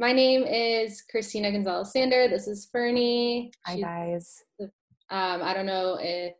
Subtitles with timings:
[0.00, 2.26] my name is Christina Gonzalez Sander.
[2.26, 3.52] This is Ferny.
[3.66, 4.42] Hi, She's- guys.
[5.10, 6.32] Um, I don't know if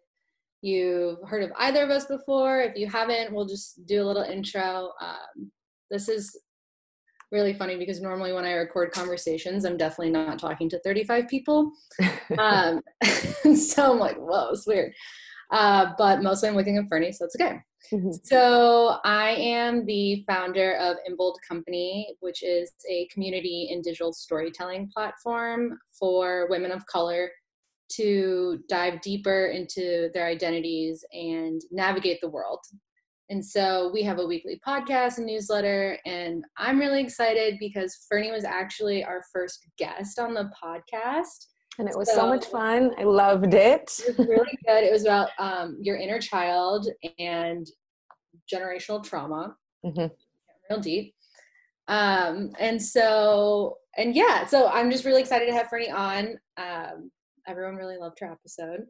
[0.62, 2.62] you've heard of either of us before.
[2.62, 4.93] If you haven't, we'll just do a little intro.
[5.02, 5.52] Um,
[5.91, 6.34] this is
[7.30, 11.70] really funny because normally when I record conversations, I'm definitely not talking to 35 people.
[12.38, 12.80] Um,
[13.56, 14.92] so I'm like, whoa, it's weird.
[15.51, 17.59] Uh, but mostly I'm looking at Ferny, so it's okay.
[17.93, 18.19] Mhm.
[18.25, 24.91] So I am the founder of InBold Company, which is a community and digital storytelling
[24.95, 27.30] platform for women of color
[27.93, 32.61] to dive deeper into their identities and navigate the world.
[33.30, 38.33] And so we have a weekly podcast and newsletter, and I'm really excited because Ferny
[38.33, 41.47] was actually our first guest on the podcast.
[41.79, 42.93] And it was so much fun.
[42.99, 44.01] I loved it.
[44.07, 44.83] It was really good.
[44.83, 46.88] It was about um, your inner child
[47.19, 47.66] and
[48.52, 49.56] generational trauma.
[49.84, 50.10] Mhm.
[50.68, 51.15] Real deep.
[51.88, 56.38] Um, and so, and yeah, so I'm just really excited to have Ferny on.
[56.57, 57.10] Um,
[57.48, 58.87] everyone really loved her episode.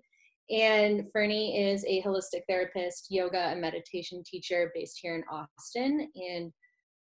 [0.51, 6.11] And Ferny is a holistic therapist, yoga, and meditation teacher based here in Austin.
[6.15, 6.53] And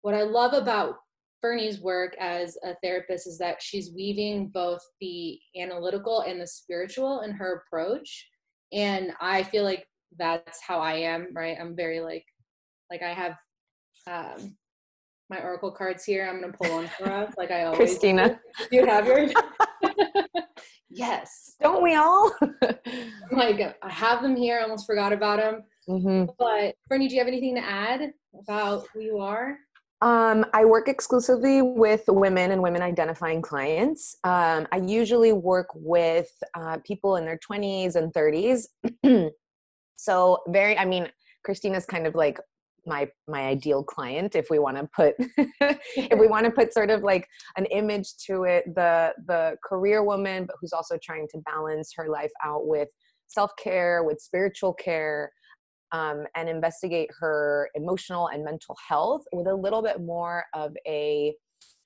[0.02, 0.96] what I love about
[1.40, 7.22] Ferny's work as a therapist is that she's weaving both the analytical and the spiritual
[7.22, 8.28] in her approach.
[8.74, 9.86] And I feel like
[10.18, 11.58] that's how I am, right?
[11.62, 12.26] I'm very like,
[12.90, 13.36] like I have
[14.08, 14.56] um,
[15.30, 16.28] my oracle cards here.
[16.28, 17.78] I'm gonna pull one for us, like I always.
[17.78, 18.40] Christina.
[18.70, 18.78] do.
[18.78, 19.32] You have yours?
[20.90, 21.56] yes.
[21.62, 22.32] Don't we all?
[23.32, 24.60] Like I have them here.
[24.60, 25.64] I almost forgot about them.
[25.88, 29.58] hmm But Ferny, do you have anything to add about who you are?
[30.02, 34.16] Um, I work exclusively with women and women identifying clients.
[34.24, 38.68] Um, I usually work with uh, people in their 20s and 30s.
[39.98, 41.08] so very, I mean,
[41.44, 42.40] Christina's kind of like
[42.88, 45.14] my my ideal client if we want to put
[45.96, 50.04] if we want to put sort of like an image to it the the career
[50.04, 52.88] woman but who's also trying to balance her life out with
[53.28, 55.32] self-care with spiritual care
[55.94, 61.36] um, and investigate her emotional and mental health with a little bit more of a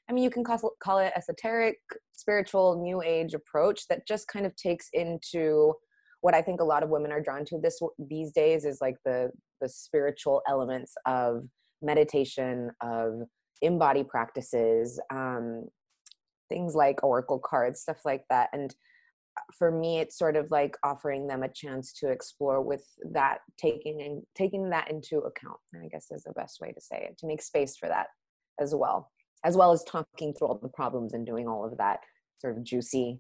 [0.10, 1.78] i mean you can call, call it esoteric
[2.14, 5.74] spiritual new age approach that just kind of takes into
[6.22, 7.60] what i think a lot of women are drawn to.
[7.60, 9.32] This these days is like the
[9.62, 11.44] the spiritual elements of
[11.82, 13.22] meditation of
[13.62, 15.66] in-body practices um,
[16.50, 18.50] things like oracle cards stuff like that.
[18.54, 18.76] And
[19.58, 22.84] for me it's sort of like offering them a chance to explore with
[23.14, 27.08] that taking and taking that into account i guess is the best way to say
[27.10, 28.08] it to make space for that
[28.60, 29.10] as well
[29.44, 32.00] as well as talking through all the problems and doing all of that
[32.40, 33.20] sort of juicy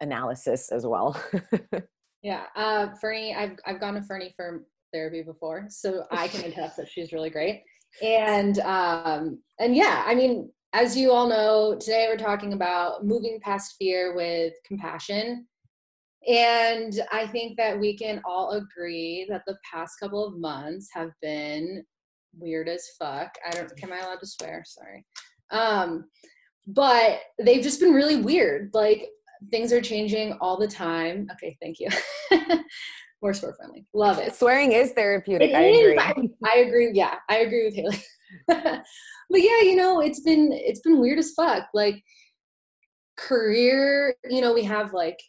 [0.00, 1.20] analysis as well.
[2.24, 6.76] Yeah, uh, Ferny, I've I've gone to Ferny for therapy before, so I can attest
[6.76, 7.62] that she's really great.
[8.02, 13.38] And um, and yeah, I mean, as you all know, today we're talking about moving
[13.40, 15.46] past fear with compassion.
[16.28, 21.10] And I think that we can all agree that the past couple of months have
[21.20, 21.84] been
[22.38, 23.34] weird as fuck.
[23.46, 24.64] I don't am I allowed to swear?
[24.66, 25.04] Sorry.
[25.50, 26.04] Um,
[26.66, 28.70] but they've just been really weird.
[28.72, 29.08] Like
[29.50, 31.26] things are changing all the time.
[31.32, 31.88] Okay, thank you.
[33.22, 33.86] More sport friendly.
[33.94, 34.34] Love it.
[34.34, 35.78] swearing is therapeutic It i is.
[35.78, 35.98] agree
[36.44, 36.90] I, I agree.
[36.92, 38.02] Yeah, I agree with Haley.
[38.48, 41.68] but yeah, you know, it's been it's been weird as fuck.
[41.72, 42.02] Like
[43.16, 45.20] career, you know, we have like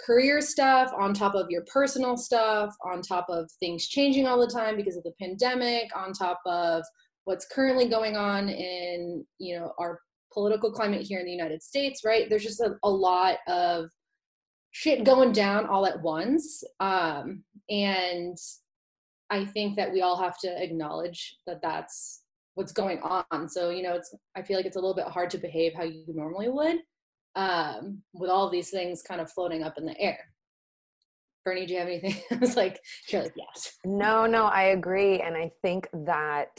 [0.00, 4.46] career stuff on top of your personal stuff, on top of things changing all the
[4.46, 6.84] time because of the pandemic, on top of
[7.24, 9.98] what's currently going on in, you know, our
[10.32, 12.28] political climate here in the United States, right?
[12.30, 13.86] There's just a, a lot of
[14.70, 16.62] shit going down all at once.
[16.80, 18.36] Um, and
[19.30, 22.22] I think that we all have to acknowledge that that's
[22.54, 23.48] what's going on.
[23.48, 25.84] So, you know, it's, I feel like it's a little bit hard to behave how
[25.84, 26.78] you normally would
[27.36, 30.18] um, with all these things kind of floating up in the air.
[31.44, 32.16] Ferny, do you have anything?
[32.30, 33.74] I was like, you're like, yes.
[33.84, 35.20] No, no, I agree.
[35.20, 36.58] And I think that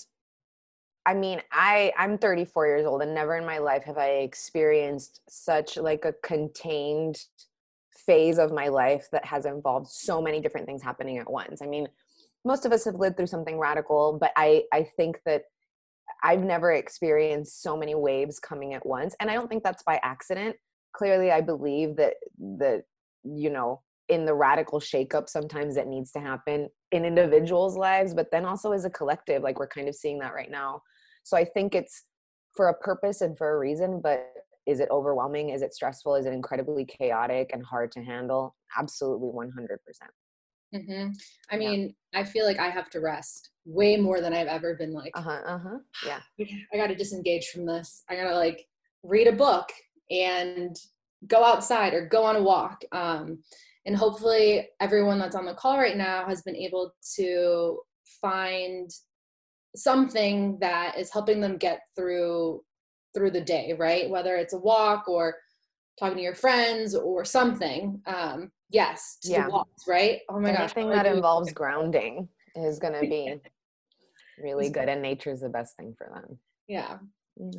[1.06, 5.22] I mean, I I'm 34 years old and never in my life have I experienced
[5.28, 7.24] such like a contained
[8.06, 11.62] phase of my life that has involved so many different things happening at once.
[11.62, 11.88] I mean,
[12.46, 15.44] most of us have lived through something radical, but I I think that
[16.24, 20.00] I've never experienced so many waves coming at once and I don't think that's by
[20.04, 20.56] accident.
[20.94, 22.16] Clearly I believe that
[22.58, 22.84] that
[23.24, 28.32] you know in the radical shakeup sometimes that needs to happen in individuals' lives, but
[28.32, 30.82] then also as a collective, like we're kind of seeing that right now.
[31.24, 32.06] So I think it's
[32.56, 34.26] for a purpose and for a reason, but
[34.66, 35.50] is it overwhelming?
[35.50, 36.16] Is it stressful?
[36.16, 38.56] Is it incredibly chaotic and hard to handle?
[38.78, 39.78] Absolutely 100%.
[40.74, 41.08] hmm
[41.50, 41.70] I Yeah.
[41.70, 45.12] mean, I feel like I have to rest way more than I've ever been like,
[45.16, 45.42] Uh huh.
[45.46, 45.80] Uh huh.
[46.06, 46.20] Yeah.
[46.74, 48.04] I got to disengage from this.
[48.10, 48.66] I got to like
[49.04, 49.70] read a book
[50.12, 50.76] and
[51.28, 52.82] go outside or go on a walk.
[52.92, 53.40] Um,
[53.86, 57.80] and hopefully, everyone that's on the call right now has been able to
[58.22, 58.90] find
[59.76, 62.62] something that is helping them get through
[63.14, 64.10] through the day right?
[64.10, 65.36] Whether it's a walk or
[66.00, 69.46] talking to your friends or something um yes to Yeah.
[69.46, 70.20] the walks right?
[70.30, 73.36] Oh my gosh Anything do I that involves grounding is going to be
[74.42, 76.40] really good, and nature is the best thing for them.
[76.68, 76.98] yeah.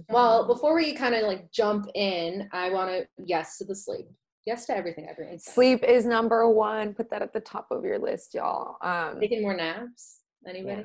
[0.08, 4.06] Well before we kind of like jump in i want to yes to the sleep.
[4.46, 6.94] Yes to everything everyone sleep is number one.
[6.94, 8.76] Put that at the top of your list, y'all.
[8.82, 10.20] Um, taking more naps?
[10.46, 10.84] Anybody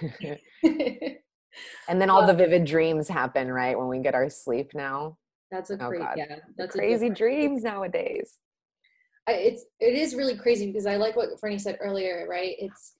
[1.88, 3.78] and then all the vivid dreams happen, right?
[3.78, 5.16] When we get our sleep now.
[5.50, 8.36] that's a Oh, great yeah that's crazy different- dreams nowadays.
[9.26, 12.56] I, it's it is really crazy because I like what Ferny said earlier, right?
[12.58, 12.94] It's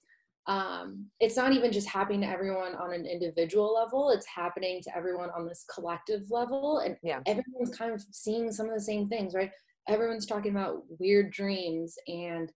[0.46, 4.96] um it's not even just happening to everyone on an individual level, it's happening to
[4.96, 7.20] everyone on this collective level and Yeah.
[7.26, 9.50] everyone's kind of seeing some of the same things, right?
[9.88, 12.50] Everyone's talking about weird dreams and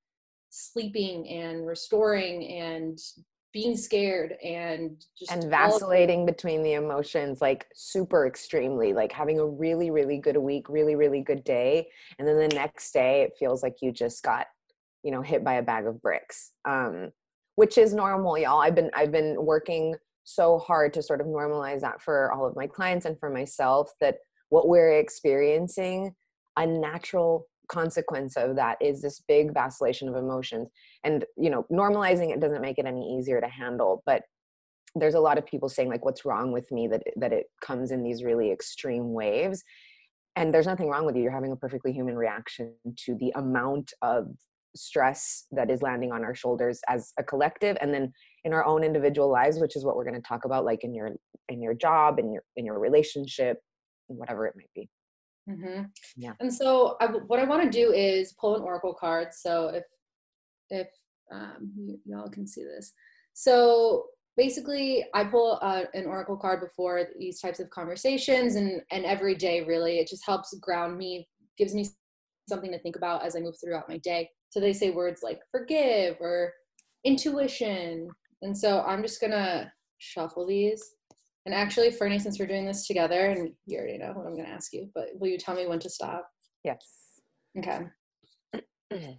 [0.50, 2.98] sleeping and restoring and
[3.54, 9.46] being scared and just and vacillating between the emotions like super extremely like having a
[9.46, 13.62] really really good week really really good day and then the next day it feels
[13.62, 14.48] like you just got
[15.04, 17.10] you know hit by a bag of bricks um
[17.54, 18.60] which is normal y'all.
[18.60, 22.56] I've been i've been working so hard to sort of normalize that for all of
[22.56, 24.16] my clients and for myself that
[24.48, 26.12] what we're experiencing
[26.56, 30.68] a natural consequence of that is this big vacillation of emotions.
[31.02, 34.22] And you know normalizing it doesn't make it any easier to handle but
[34.94, 37.90] there's a lot of people saying like what's wrong with me that that it comes
[37.90, 39.62] in these really extreme waves?
[40.36, 41.22] And there's nothing wrong with you.
[41.22, 42.74] You're having a perfectly human reaction
[43.04, 44.28] to the amount of
[44.76, 48.12] stress that is landing on our shoulders as a collective and then
[48.44, 50.92] in our own individual lives which is what we're going to talk about like in
[50.92, 51.10] your
[51.48, 53.58] in your job in your in your relationship
[54.08, 54.88] whatever it might be
[55.48, 55.90] Mhm.
[56.16, 56.32] Yeah.
[56.40, 59.28] And so I, what I want to do is pull an oracle card.
[59.34, 59.84] So if
[60.70, 60.88] if
[61.32, 62.92] um, y- y'all can see this,
[63.34, 64.06] so
[64.36, 69.34] basically I pull uh, an oracle card before these types of conversations, and and every
[69.34, 71.88] day really it just helps ground me, gives me
[72.48, 74.30] something to think about as I move throughout my day.
[74.50, 76.52] So they say words like forgive or
[77.04, 78.08] intuition,
[78.42, 80.93] and so I'm just gonna shuffle these.
[81.46, 84.46] And actually, Ferny, since we're doing this together, and you already know what I'm going
[84.46, 86.30] to ask you, but will you tell me when to stop?
[86.64, 87.04] yes
[87.58, 87.80] Okay.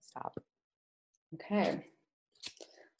[0.00, 0.38] stop
[1.34, 1.84] Okay.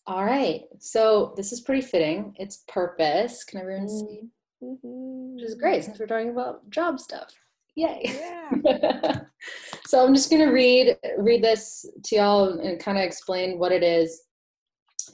[0.06, 0.62] All right.
[0.78, 2.34] So this is pretty fitting.
[2.38, 3.44] It's purpose.
[3.44, 4.06] Can everyone mm-hmm.
[4.06, 4.28] see?
[4.60, 7.30] Which is great since we're talking about job stuff.
[7.76, 8.02] Yay.
[8.04, 9.20] yeah
[9.86, 13.82] so I'm just gonna read read this to y'all and kind of explain what it
[13.82, 14.24] is.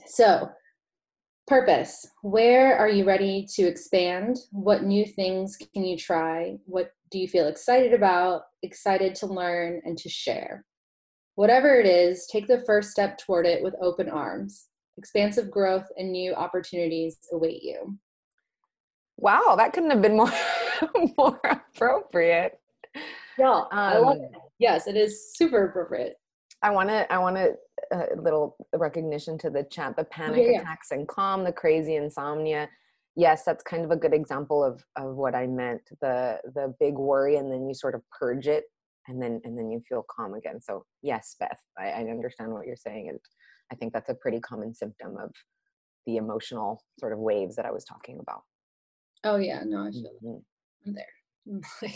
[0.07, 0.49] So,
[1.47, 2.05] purpose.
[2.21, 4.37] Where are you ready to expand?
[4.51, 6.57] What new things can you try?
[6.65, 8.43] What do you feel excited about?
[8.63, 10.65] Excited to learn and to share.
[11.35, 14.67] Whatever it is, take the first step toward it with open arms.
[14.97, 17.97] Expansive growth and new opportunities await you.
[19.17, 20.31] wow that couldn't have been more
[21.17, 21.39] more
[21.73, 22.59] appropriate
[24.01, 24.31] love Um, it.
[24.59, 26.17] Yes, it is super appropriate.
[26.61, 27.11] I want to.
[27.11, 27.53] I want to
[27.91, 29.95] a little recognition to the chat.
[29.95, 30.61] The panic yeah.
[30.61, 32.69] attacks and calm, the crazy insomnia.
[33.15, 35.81] Yes, that's kind of a good example of of what I meant.
[36.01, 38.65] The the big worry, and then you sort of purge it,
[39.07, 40.59] and then and then you feel calm again.
[40.61, 43.19] So yes, Beth, I, I understand what you're saying, and
[43.71, 45.31] I think that's a pretty common symptom of
[46.07, 48.43] the emotional sort of waves that I was talking about.
[49.23, 50.43] Oh yeah, no, I feel Mhm.
[50.85, 51.61] I'm there.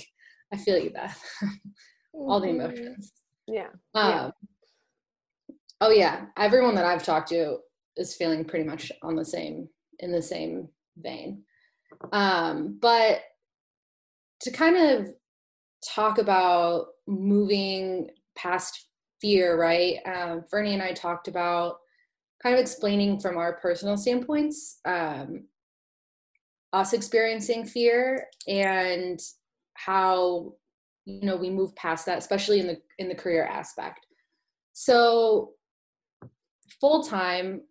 [0.53, 1.19] I feel you, Beth.
[2.13, 2.55] All the Mhm.
[2.55, 3.13] emotions.
[3.47, 3.69] Yeah.
[3.93, 4.31] Um, Yeah.
[5.81, 7.57] Oh yeah, everyone that I've talked to
[7.97, 9.67] is feeling pretty much on the same
[9.99, 11.43] in the same vein.
[12.11, 13.21] Um, but
[14.41, 15.07] to kind of
[15.83, 18.87] talk about moving past
[19.19, 19.97] fear, right?
[20.05, 21.77] Um, Ferny and I talked about
[22.41, 25.45] kind of explaining from our personal standpoints um,
[26.73, 29.19] us experiencing fear and
[29.73, 30.53] how
[31.05, 34.05] you know we move past that especially in the in the career aspect
[34.73, 35.51] so
[36.79, 37.61] full time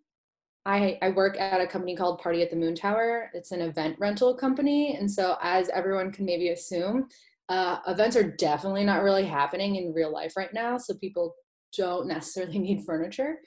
[0.65, 3.31] I, I work at a company called Party at the Moon Tower.
[3.33, 4.95] It's an event rental company.
[4.95, 7.07] And so, as everyone can maybe assume,
[7.49, 10.77] uh, events are definitely not really happening in real life right now.
[10.77, 11.33] So, people
[11.75, 13.39] don't necessarily need furniture.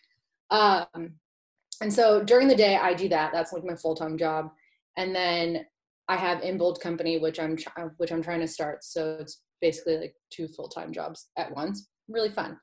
[0.50, 0.86] Um,
[1.80, 3.32] and so, during the day, I do that.
[3.32, 4.50] That's like my full time job.
[4.96, 5.66] And then
[6.08, 8.84] I have In Bold Company, which I'm try- which I'm trying to start.
[8.84, 11.88] So it's basically like two full time jobs at once.
[12.08, 12.58] Really fun.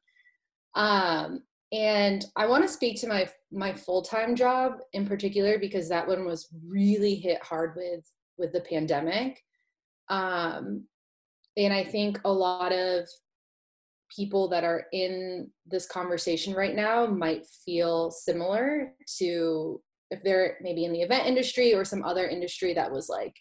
[0.75, 5.87] Um, and I want to speak to my my full time job in particular because
[5.89, 8.03] that one was really hit hard with
[8.37, 9.41] with the pandemic.
[10.09, 10.85] Um,
[11.57, 13.07] and I think a lot of
[14.13, 20.83] people that are in this conversation right now might feel similar to if they're maybe
[20.83, 23.33] in the event industry or some other industry that was like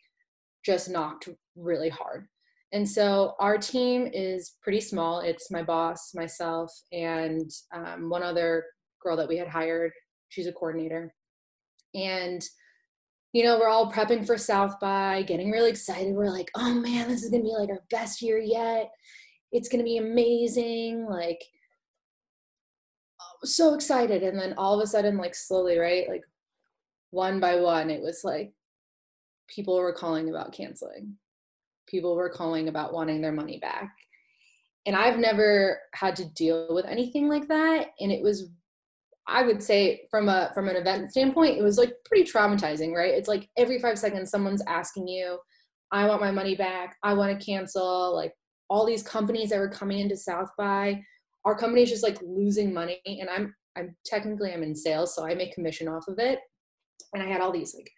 [0.64, 2.28] just knocked really hard.
[2.72, 5.20] And so our team is pretty small.
[5.20, 8.64] It's my boss, myself, and um, one other
[9.02, 9.90] girl that we had hired.
[10.28, 11.12] She's a coordinator.
[11.94, 12.44] And,
[13.32, 16.14] you know, we're all prepping for South by, getting really excited.
[16.14, 18.90] We're like, oh man, this is going to be like our best year yet.
[19.50, 21.06] It's going to be amazing.
[21.10, 21.42] Like,
[23.42, 24.22] so excited.
[24.22, 26.08] And then all of a sudden, like, slowly, right?
[26.08, 26.22] Like,
[27.10, 28.52] one by one, it was like
[29.48, 31.16] people were calling about canceling
[31.90, 33.90] people were calling about wanting their money back.
[34.86, 37.88] And i've never had to deal with anything like that.
[38.00, 38.50] And it was
[39.28, 43.14] i would say from a from an event standpoint it was like pretty traumatizing right?
[43.14, 45.38] It's like every five seconds someone's asking you
[45.92, 46.96] i want my money back.
[47.02, 48.14] I want to cancel.
[48.14, 48.32] Like
[48.68, 51.02] all these companies that were coming into south by
[51.44, 53.00] our company's just like losing money.
[53.04, 56.38] And i'm i'm technically i'm in sales so i make commission off of it.
[57.12, 57.90] And i had all these like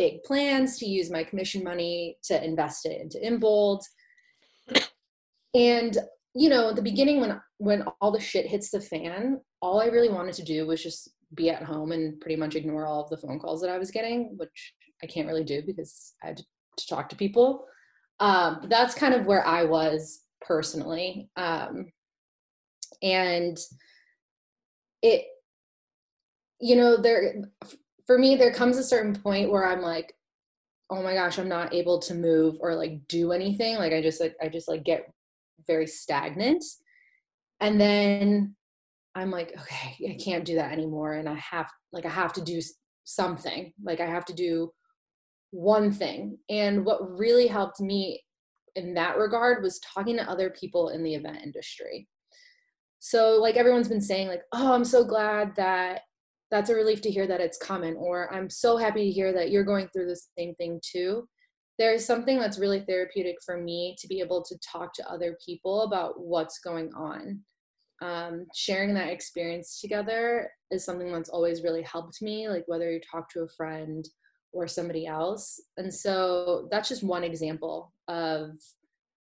[0.00, 3.82] big plans to use my commission money to invest it into InBold.
[5.54, 5.98] And
[6.34, 9.86] you know, at the beginning when when all the shit hits the fan, all I
[9.86, 13.10] really wanted to do was just be at home and pretty much ignore all of
[13.10, 16.38] the phone calls that I was getting, which I can't really do because I had
[16.38, 16.44] to,
[16.88, 17.66] talk to people.
[18.20, 21.28] Um, that's kind of where I was personally.
[21.36, 21.92] Um,
[23.02, 23.58] and
[25.02, 25.26] it,
[26.58, 27.34] you know, there
[28.10, 30.12] for me there comes a certain point where i'm like
[30.90, 33.76] oh my gosh i'm not able to move or like do anything.
[33.76, 35.08] Like i just like i just like get
[35.68, 36.64] very stagnant.
[37.60, 38.56] And then
[39.14, 42.40] i'm like okay i can't do that anymore and i have like i have to
[42.40, 42.60] do
[43.04, 43.72] something.
[43.80, 44.72] Like i have to do
[45.52, 46.36] one thing.
[46.48, 48.24] And what really helped me
[48.74, 52.08] in that regard was talking to other people in the event industry.
[52.98, 56.00] So like everyone's been saying like oh i'm so glad that
[56.50, 59.50] that's a relief to hear that it's common or i'm so happy to hear that
[59.50, 61.28] you're going through the same thing too.
[61.78, 65.82] There's something that's really therapeutic for me to be able to talk to other people
[65.82, 67.40] about what's going on.
[68.02, 73.00] Um, sharing that experience together is something that's always really helped me like whether you
[73.00, 74.06] talk to a friend
[74.52, 75.60] or somebody else.
[75.76, 78.52] And so that's just one example of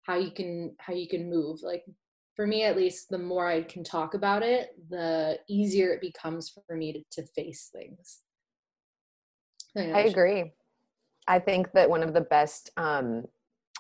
[0.05, 1.85] how you can how you can move like
[2.37, 6.53] for me at least the more i can talk about it the easier it becomes
[6.67, 8.21] for me to, to face things.
[9.77, 10.53] I, I agree.
[11.29, 13.25] I think that one of the best um,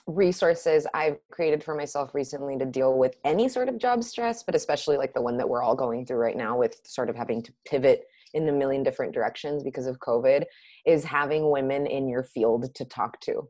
[0.06, 4.54] resources i've created for myself recently to deal with any sort of job stress but
[4.54, 7.42] especially like the one that we're all going through right now with sort of having
[7.42, 10.44] to pivot in a million different directions because of covid
[10.86, 13.48] is having women in your field to talk to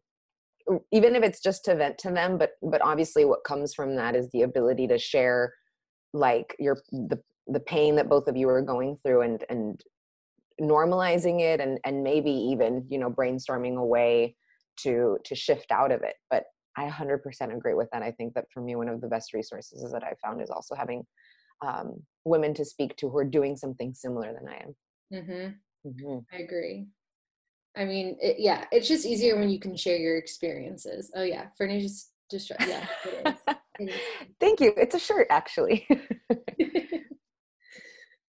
[0.92, 4.16] even if it's just to vent to them but but obviously what comes from that
[4.16, 5.52] is the ability to share
[6.12, 9.82] like your the the pain that both of you are going through and and
[10.60, 14.34] normalizing it and and maybe even you know brainstorming a way
[14.76, 16.44] to to shift out of it but
[16.76, 17.20] i 100%
[17.54, 20.12] agree with that i think that for me one of the best resources that i
[20.24, 21.04] found is also having
[21.64, 24.74] um, women to speak to who are doing something similar than i am
[25.12, 25.88] mm-hmm.
[25.88, 26.18] Mm-hmm.
[26.34, 26.86] i agree
[27.76, 31.10] I mean, it, yeah, it's just easier when you can share your experiences.
[31.14, 32.86] Oh yeah, Ferny just just yeah.
[33.04, 33.34] It is.
[33.78, 34.00] It is.
[34.40, 34.72] Thank you.
[34.76, 35.86] It's a shirt actually.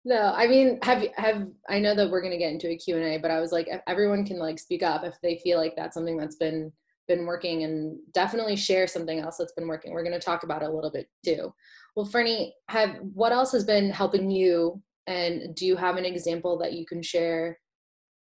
[0.05, 3.05] no, I mean, have have I know that we're gonna get into a Q and
[3.05, 5.93] A, but I was like, everyone can like speak up if they feel like that's
[5.93, 6.71] something that's been
[7.07, 9.93] been working, and definitely share something else that's been working.
[9.93, 11.53] We're gonna talk about it a little bit too.
[11.95, 16.57] Well, Ferny, have what else has been helping you, and do you have an example
[16.59, 17.57] that you can share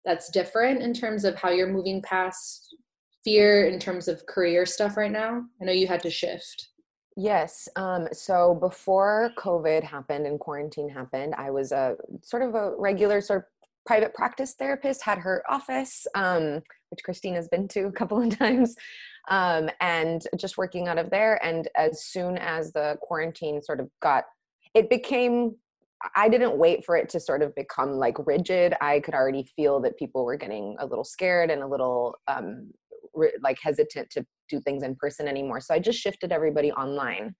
[0.05, 2.75] that's different in terms of how you're moving past
[3.24, 5.43] fear in terms of career stuff right now?
[5.62, 6.70] I know you had to shift.
[7.17, 7.67] Yes.
[7.75, 13.22] Um, so before COVID happened and quarantine happened, I was a sort of a regular
[13.22, 13.46] sort of
[13.86, 18.38] private practice therapist, had her office, um, which Christine has been to a couple of
[18.38, 18.75] times,
[19.29, 21.43] um, and just working out of there.
[21.43, 24.25] And as soon as the quarantine sort of got,
[24.74, 25.55] it became
[26.15, 28.74] I didn't wait for it to sort of become like rigid.
[28.81, 32.72] I could already feel that people were getting a little scared and a little um,
[33.13, 35.62] re- like hesitant to do things in person anymore.
[35.62, 37.36] So I just shifted everybody online.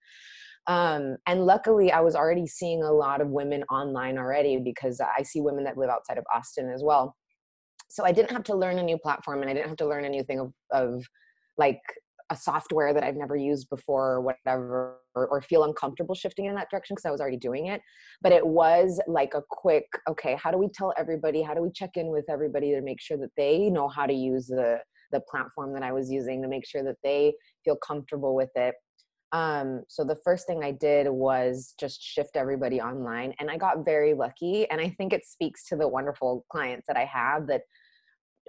[0.68, 5.22] Um, and luckily, I was already seeing a lot of women online already because I
[5.22, 7.16] see women that live outside of Austin as well.
[7.90, 10.04] So I didn't have to learn a new platform and I didn't have to learn
[10.04, 11.04] a new thing of, of
[11.58, 11.80] like
[12.32, 16.54] a software that I've never used before or whatever, or, or feel uncomfortable shifting in
[16.54, 17.82] that direction because I was already doing it.
[18.22, 21.42] But it was like a quick, okay, how do we tell everybody?
[21.42, 24.14] How do we check in with everybody to make sure that they know how to
[24.14, 24.80] use the
[25.12, 27.34] the platform that I was using to make sure that they
[27.66, 28.74] feel comfortable with it.
[29.32, 33.84] Um, so the first thing I did was just shift everybody online, and I got
[33.84, 34.70] very lucky.
[34.70, 37.62] And I think it speaks to the wonderful clients that I have that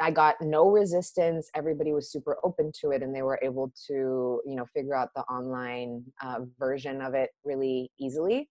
[0.02, 1.50] I got no resistance.
[1.56, 5.10] Everybody was super open to it, and they were able to, you know, figure out
[5.16, 8.50] the online uh, version of it really easily.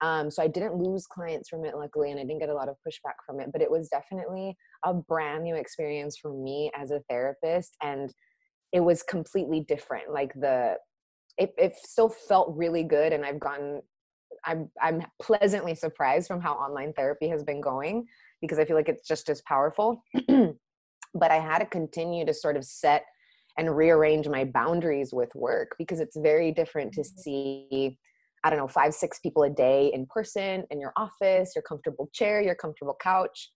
[0.00, 2.68] Um, so I didn't lose clients from it, luckily, and I didn't get a lot
[2.68, 3.50] of pushback from it.
[3.52, 8.12] But it was definitely a brand new experience for me as a therapist, and
[8.72, 10.12] it was completely different.
[10.12, 10.76] Like the,
[11.38, 13.82] it, it still felt really good, and I've gotten,
[14.44, 18.06] I'm I'm pleasantly surprised from how online therapy has been going
[18.40, 20.02] because I feel like it's just as powerful.
[21.14, 23.04] but I had to continue to sort of set
[23.58, 27.20] and rearrange my boundaries with work because it's very different to mm-hmm.
[27.20, 27.98] see
[28.44, 32.10] I don't know, five, six people a day in person in your office, your comfortable
[32.12, 33.50] chair, your comfortable couch,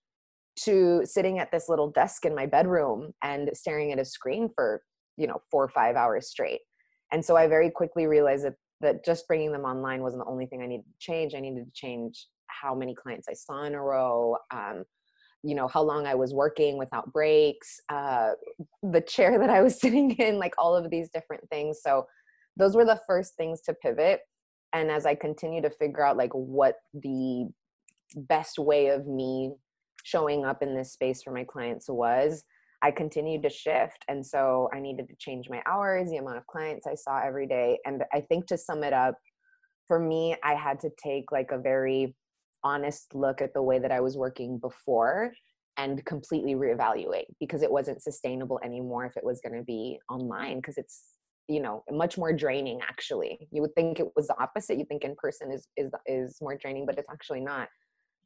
[0.61, 4.81] to sitting at this little desk in my bedroom and staring at a screen for,
[5.17, 6.61] you know, four or five hours straight.
[7.11, 10.45] And so I very quickly realized that, that just bringing them online wasn't the only
[10.45, 11.35] thing I needed to change.
[11.35, 14.83] I needed to change how many clients I saw in a row, um,
[15.47, 18.31] you know how long i was working without breaks uh,
[18.83, 21.79] the chair that i was sitting in like all of these different things.
[21.81, 22.05] So
[22.57, 24.21] those were the first things to pivot.
[24.73, 27.47] And as i continue to figure out like what the
[28.15, 29.53] best way of me
[30.03, 32.43] showing up in this space for my clients was
[32.83, 34.03] i continued to shift.
[34.09, 37.47] And so i needed to change my hours the amount of clients i saw every
[37.47, 37.79] day.
[37.85, 39.15] And i think to sum it up
[39.87, 42.13] for me i had to take like a very
[42.67, 45.33] honest look at the way that I was working before
[45.77, 50.57] and completely reevaluate because it wasn't sustainable anymore if it was going to be online
[50.57, 51.03] because it's
[51.47, 53.47] you know much more draining actually.
[53.51, 54.77] You would think it was the opposite.
[54.77, 57.69] You think in person is is is more draining but it's actually not.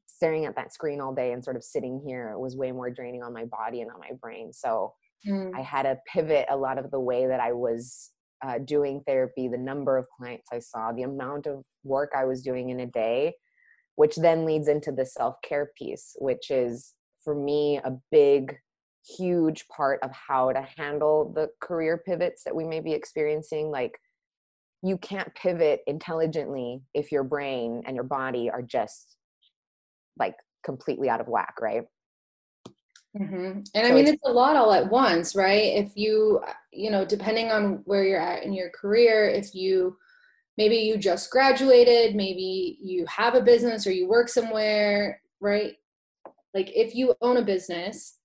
[0.07, 3.23] Staring at that screen all day and sort of sitting here was way more draining
[3.23, 4.51] on my body and on my brain.
[4.51, 4.93] So
[5.27, 5.51] mm.
[5.55, 8.11] i had to pivot a lot of the way that i was
[8.45, 12.41] uh, doing therapy the number of clients i saw the amount of work i was
[12.41, 13.33] doing in a day
[14.01, 18.57] which then leads into the self-care piece which is for me a big
[19.05, 23.71] huge part of how to handle the career pivots that we may be experiencing.
[23.71, 23.97] Like
[24.83, 29.15] you can't pivot intelligently if your brain and your body are just
[30.17, 31.83] like completely out of whack right?
[33.19, 33.59] Mm-hmm.
[33.75, 35.75] and i mean it's, it's a lot all at once right?
[35.75, 39.97] If you you know depending on where you're at in your career if you
[40.57, 45.73] maybe you just graduated, maybe you have a business or you work somewhere, right?
[46.53, 48.17] Like if you own a business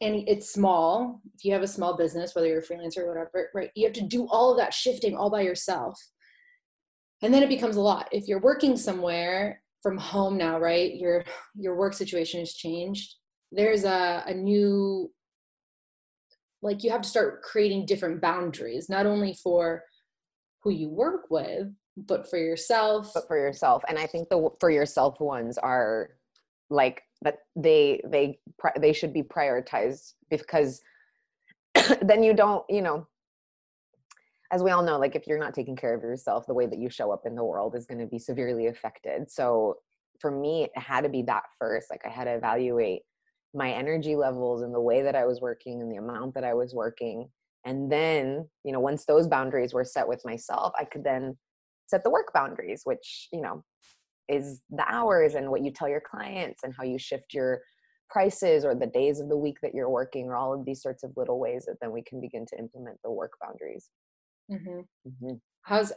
[0.00, 3.50] and it's small, if you have a small business, whether you're a freelancer or whatever,
[3.54, 6.00] right, you have to do all of that shifting all by yourself.
[7.22, 8.08] And then it becomes a lot.
[8.12, 11.24] If you're working somewhere from home now, right, your
[11.56, 13.14] your work situation has changed.
[13.50, 15.10] There's a, a new
[16.62, 19.82] like you have to start creating different boundaries, not only for
[20.62, 24.70] who you work with but for yourself but for yourself and i think the for
[24.70, 26.10] yourself ones are
[26.70, 28.38] like that they they
[28.78, 30.80] they should be prioritized because
[32.02, 33.06] then you don't you know
[34.50, 36.78] as we all know like if you're not taking care of yourself the way that
[36.78, 39.30] you show up in the world is going to be severely affected.
[39.30, 39.76] So
[40.20, 43.02] for me it had to be that first like i had to evaluate
[43.54, 46.54] my energy levels and the way that i was working and the amount that i
[46.54, 47.28] was working
[47.64, 51.36] and then you know once those boundaries were set with myself i could then
[51.86, 53.62] set the work boundaries which you know
[54.28, 57.60] is the hours and what you tell your clients and how you shift your
[58.10, 61.02] prices or the days of the week that you're working or all of these sorts
[61.02, 63.90] of little ways that then we can begin to implement the work boundaries
[64.50, 64.80] mm-hmm.
[65.08, 65.34] Mm-hmm.
[65.62, 65.92] how's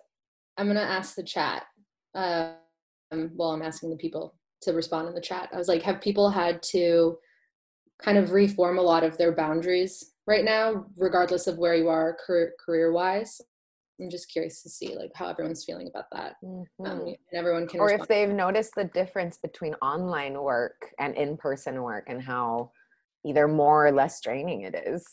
[0.57, 1.63] i'm going to ask the chat
[2.15, 2.55] um,
[3.11, 6.29] well i'm asking the people to respond in the chat i was like have people
[6.29, 7.17] had to
[8.01, 12.17] kind of reform a lot of their boundaries right now, regardless of where you are
[12.25, 13.41] career wise.
[13.99, 16.35] I'm just curious to see like how everyone's feeling about that.
[16.43, 16.85] Um, mm-hmm.
[16.85, 18.01] Um, and everyone can, or respond.
[18.01, 22.71] if they've noticed the difference between online work and in-person work, and how
[23.25, 25.05] either more or less draining it is.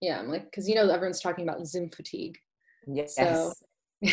[0.00, 2.38] Yeah, I'm like, because you know everyone's talking about Zoom fatigue.
[2.86, 3.14] Yes.
[3.14, 3.52] So,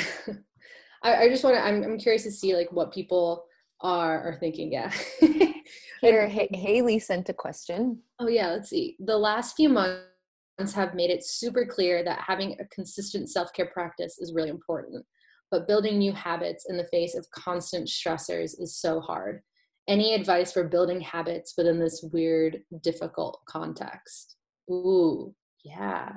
[1.04, 1.65] I, I just want to.
[1.65, 3.45] I'm, I'm curious to see like what people
[3.80, 4.71] are are thinking.
[4.71, 4.91] Yeah.
[6.01, 8.01] Here, Haley sent a question.
[8.19, 8.95] Oh, yeah, let's see.
[8.99, 13.67] The last few months have made it super clear that having a consistent self care
[13.67, 15.05] practice is really important.
[15.51, 19.41] But building new habits in the face of constant stressors is so hard.
[19.87, 24.37] Any advice for building habits within this weird, difficult context?
[24.71, 26.13] Ooh, yeah.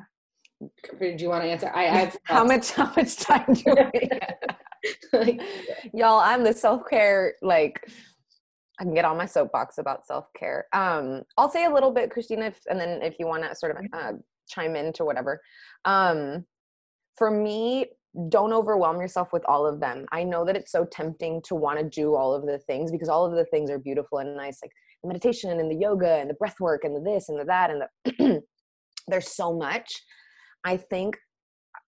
[0.60, 1.70] Do you want to answer?
[1.74, 4.08] I have how much how much time do we
[5.12, 5.40] like,
[5.92, 6.20] y'all?
[6.20, 7.86] I'm the self care like
[8.80, 10.66] I can get on my soapbox about self care.
[10.72, 13.76] Um, I'll say a little bit, Christina, if, and then if you want to sort
[13.76, 14.12] of uh,
[14.48, 15.40] chime into whatever.
[15.84, 16.44] Um,
[17.16, 17.86] for me,
[18.28, 20.06] don't overwhelm yourself with all of them.
[20.12, 23.08] I know that it's so tempting to want to do all of the things because
[23.08, 26.30] all of the things are beautiful and nice, like the meditation and the yoga and
[26.30, 28.42] the breath work and the this and the that and the
[29.08, 30.02] there's so much.
[30.64, 31.16] I think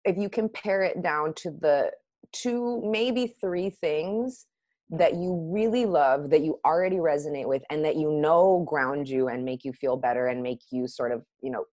[0.04, 1.90] if you compare it down to the
[2.32, 4.46] two, maybe three things
[4.90, 9.28] that you really love, that you already resonate with, and that you know ground you
[9.28, 11.64] and make you feel better and make you sort of, you know,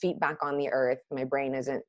[0.00, 0.98] feet back on the earth.
[1.10, 1.82] My brain isn't,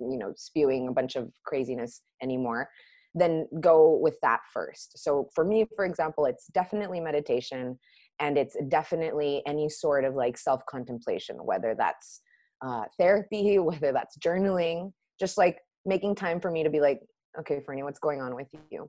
[0.00, 2.68] you know, spewing a bunch of craziness anymore.
[3.14, 4.98] Then go with that first.
[4.98, 7.78] So for me, for example, it's definitely meditation
[8.20, 12.20] and it's definitely any sort of like self contemplation, whether that's
[12.64, 17.00] uh, therapy, whether that's journaling, just like making time for me to be like,
[17.38, 18.88] okay, Ferny, what's going on with you?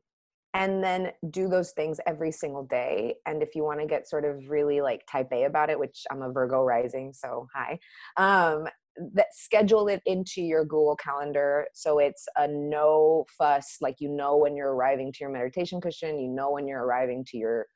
[0.54, 3.16] And then do those things every single day.
[3.28, 6.04] And if you want to get sort of really like type A about it, which
[6.12, 7.78] I'm a Virgo rising, so hi,
[8.18, 8.68] um,
[9.14, 13.78] that schedule it into your Google Calendar so it's a no fuss.
[13.80, 17.24] Like you know when you're arriving to your meditation cushion, you know when you're arriving
[17.30, 17.68] to your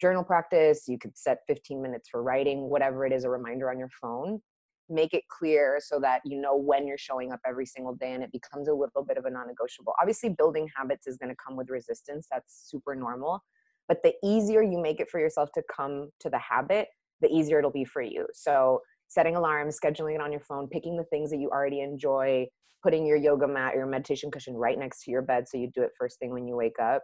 [0.00, 0.84] journal practice.
[0.88, 4.40] You could set 15 minutes for writing, whatever it is, a reminder on your phone
[4.88, 8.22] make it clear so that you know when you're showing up every single day and
[8.22, 9.92] it becomes a little bit of a non-negotiable.
[10.00, 12.26] Obviously building habits is going to come with resistance.
[12.30, 13.42] That's super normal.
[13.86, 16.88] But the easier you make it for yourself to come to the habit
[17.20, 18.26] the easier it'll be for you.
[18.32, 22.46] So setting alarms scheduling it on your phone picking the things that you already enjoy
[22.82, 25.70] putting your yoga mat or your meditation cushion right next to your bed so you
[25.74, 27.02] do it first thing when you wake up.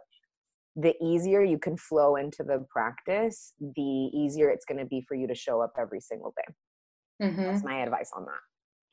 [0.77, 3.81] The easier you can flow into the practice the
[4.13, 6.53] easier it's going to be for you to show up every single day
[7.21, 7.43] Mm-hmm.
[7.43, 8.39] That's my advice on that.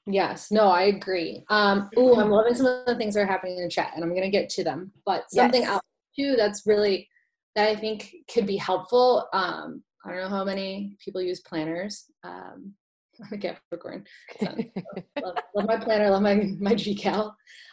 [0.07, 1.45] Yes, no, I agree.
[1.49, 4.03] Um, ooh, I'm loving some of the things that are happening in the chat, and
[4.03, 4.91] I'm gonna get to them.
[5.07, 5.71] But something yes.
[5.71, 5.83] else
[6.19, 7.09] too that's really
[7.55, 9.29] that I think could be helpful.
[9.33, 12.07] Um, I don't know how many people use planners.
[12.25, 12.75] Um,
[13.21, 14.05] I'm a Capricorn.
[14.41, 14.47] So,
[15.23, 17.33] love, love, my planner, love my my GCal.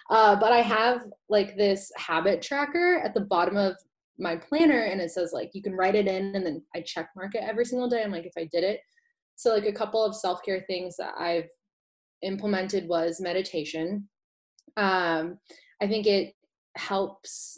[0.09, 3.75] Uh, but I have like this habit tracker at the bottom of
[4.19, 7.09] my planner, and it says like you can write it in, and then I check
[7.15, 8.03] mark it every single day.
[8.03, 8.81] I'm like if I did it.
[9.39, 11.47] So, like a couple of self care things that I've
[12.23, 14.10] implemented was meditation.
[14.75, 15.39] Um,
[15.82, 16.34] I think it
[16.75, 17.58] helps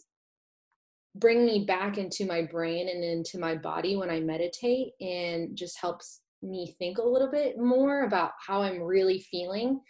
[1.15, 5.81] bring me back into my brain and into my body when I meditate and just
[5.81, 9.81] helps me think a little bit more about how I'm really feeling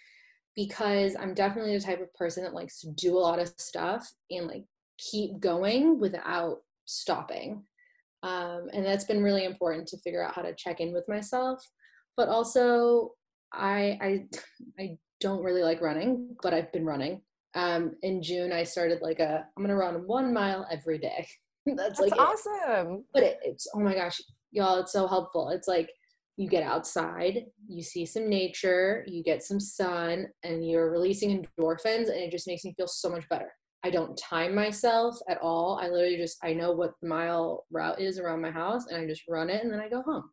[0.56, 4.10] because I'm definitely the type of person that likes to do a lot of stuff
[4.30, 4.64] and like
[4.98, 7.66] keep going without stopping.
[8.24, 11.62] Um, and that's been really important to figure out how to check in with myself
[12.18, 13.12] but also
[13.54, 14.26] I I
[14.80, 17.22] I don't really like running, but I've been running.
[17.54, 21.28] Um, in June, I started like a I'm gonna run one mile every day.
[21.66, 22.94] That's, That's like awesome.
[22.94, 23.04] It.
[23.14, 24.22] But it, it's oh my gosh,
[24.52, 25.50] y'all, it's so helpful.
[25.50, 25.90] It's like
[26.38, 32.08] you get outside, you see some nature, you get some sun, and you're releasing endorphins,
[32.08, 33.52] and it just makes me feel so much better.
[33.84, 35.80] I don't time myself at all.
[35.82, 39.06] I literally just I know what the mile route is around my house, and I
[39.06, 40.32] just run it, and then I go home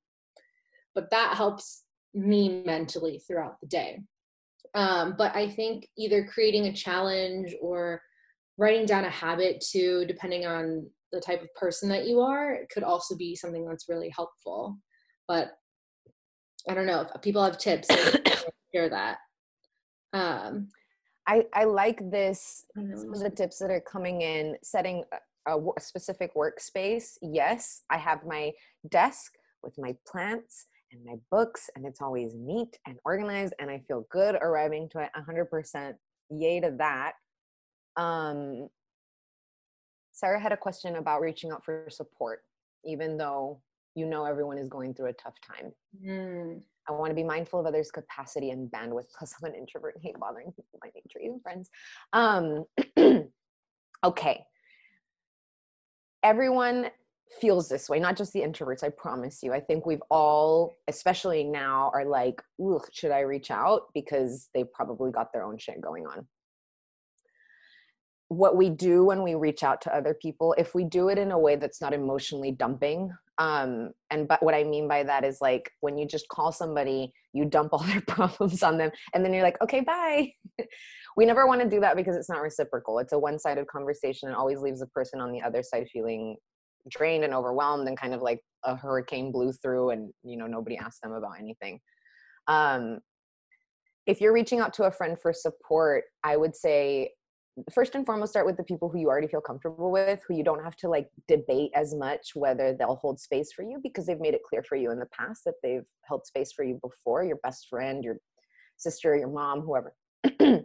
[0.95, 4.01] but that helps me mentally throughout the day.
[4.75, 8.03] Um, but I think either creating a challenge or
[8.59, 12.83] writing down a habit too, depending on the type of person that you are, could
[12.83, 14.79] also be something that's really helpful.
[15.27, 15.53] But
[16.69, 17.89] I don't know if people have tips,
[18.75, 19.19] share that.
[20.13, 20.69] Um,
[21.29, 25.05] I, I like this some of the tips that are coming in setting
[25.47, 28.51] a, a specific workspace yes i have my
[28.89, 33.79] desk with my plants and my books and it's always neat and organized and i
[33.89, 35.95] feel good arriving to it 100%
[36.31, 37.13] yay to that.
[37.97, 38.69] Um,
[40.13, 42.41] sarah had a question about reaching out for support
[42.85, 43.61] even though
[43.95, 45.73] you know everyone is going through a tough time.
[46.05, 46.61] Mm.
[46.89, 50.05] i want to be mindful of others capacity and bandwidth plus i'm an introvert and
[50.05, 51.71] hate bothering people my nature even friends.
[52.13, 52.65] Um,
[54.05, 54.45] okay.
[56.23, 56.91] Everyone
[57.41, 59.53] feels this way, not just the introverts, I promise you.
[59.53, 62.43] I think we've all, especially now, are like,
[62.93, 63.83] should I reach out?
[63.95, 66.27] Because they probably got their own shit going on.
[68.29, 71.31] What we do when we reach out to other people, if we do it in
[71.31, 75.39] a way that's not emotionally dumping, um, and but what I mean by that is
[75.41, 79.33] like when you just call somebody, you dump all their problems on them, and then
[79.33, 80.33] you're like, okay, bye.
[81.17, 82.99] we never want to do that because it's not reciprocal.
[82.99, 86.37] It's a one-sided conversation and always leaves the person on the other side feeling
[86.89, 90.77] drained and overwhelmed and kind of like a hurricane blew through and you know nobody
[90.77, 91.81] asked them about anything.
[92.47, 92.99] Um,
[94.07, 97.11] if you're reaching out to a friend for support i would say
[97.71, 100.43] first and foremost start with the people who you already feel comfortable with who you
[100.43, 104.21] don't have to like debate as much whether they'll hold space for you because they've
[104.21, 107.25] made it clear for you in the past that they've held space for you before.
[107.25, 108.17] Your best friend your
[108.77, 109.95] sister your mom whoever.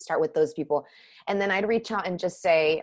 [0.00, 0.86] Start with those people.
[1.28, 2.82] And then i'd reach out and just say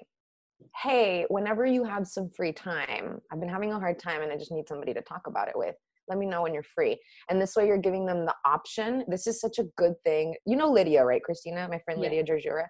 [0.83, 4.37] hey whenever you have some free time i've been having a hard time and i
[4.37, 5.75] just need somebody to talk about it with
[6.07, 6.97] let me know when you're free
[7.29, 10.55] and this way you're giving them the option this is such a good thing you
[10.55, 12.09] know lydia right christina my friend yeah.
[12.09, 12.65] lydia georgiura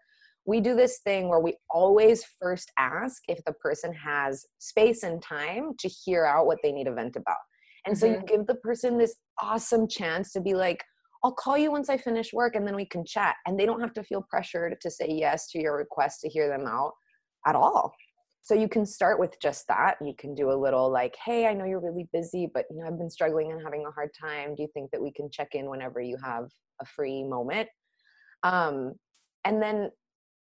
[0.46, 5.22] we do this thing where we always first ask if the person has space and
[5.22, 7.36] time to hear out what they need to vent about
[7.86, 8.00] and mm-hmm.
[8.00, 8.26] so you mm-hmm.
[8.26, 10.84] give the person this awesome chance to be like
[11.24, 13.36] I'll call you once I finish work and then we can chat.
[13.48, 16.48] And they don't have to feel pressured to say yes to your request to hear
[16.48, 16.94] them out
[17.46, 17.94] at all.
[18.42, 19.98] So you can start with just that.
[20.02, 22.88] You can do a little like, hey, I know you're really busy, but you know,
[22.88, 24.56] I've been struggling and having a hard time.
[24.56, 26.46] Do you think that we can check in whenever you have
[26.82, 27.68] a free moment?
[28.44, 28.94] Um,
[29.44, 29.92] and then,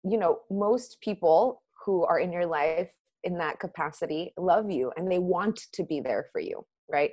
[0.02, 2.90] you know, most people who are in your life
[3.24, 7.10] in that capacity love you and they want to be there for you, right?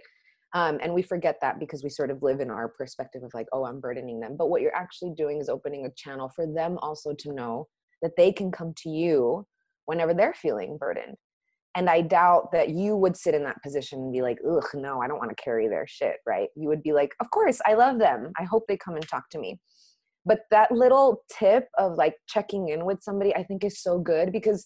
[0.54, 3.48] Um, and we forget that because we sort of live in our perspective of like,
[3.52, 4.38] oh, I'm burdening them.
[4.38, 7.68] But what you're actually doing is opening a channel for them also to know
[8.02, 9.46] that they can come to you
[9.88, 11.16] whenever they're feeling burdened.
[11.76, 15.02] And I doubt that you would sit in that position and be like, ugh, no,
[15.02, 16.50] I don't want to carry their shit, right?
[16.56, 18.32] You would be like, of course, I love them.
[18.40, 19.60] I hope they come and talk to me.
[20.26, 24.32] But that little tip of like checking in with somebody, I think is so good
[24.32, 24.66] because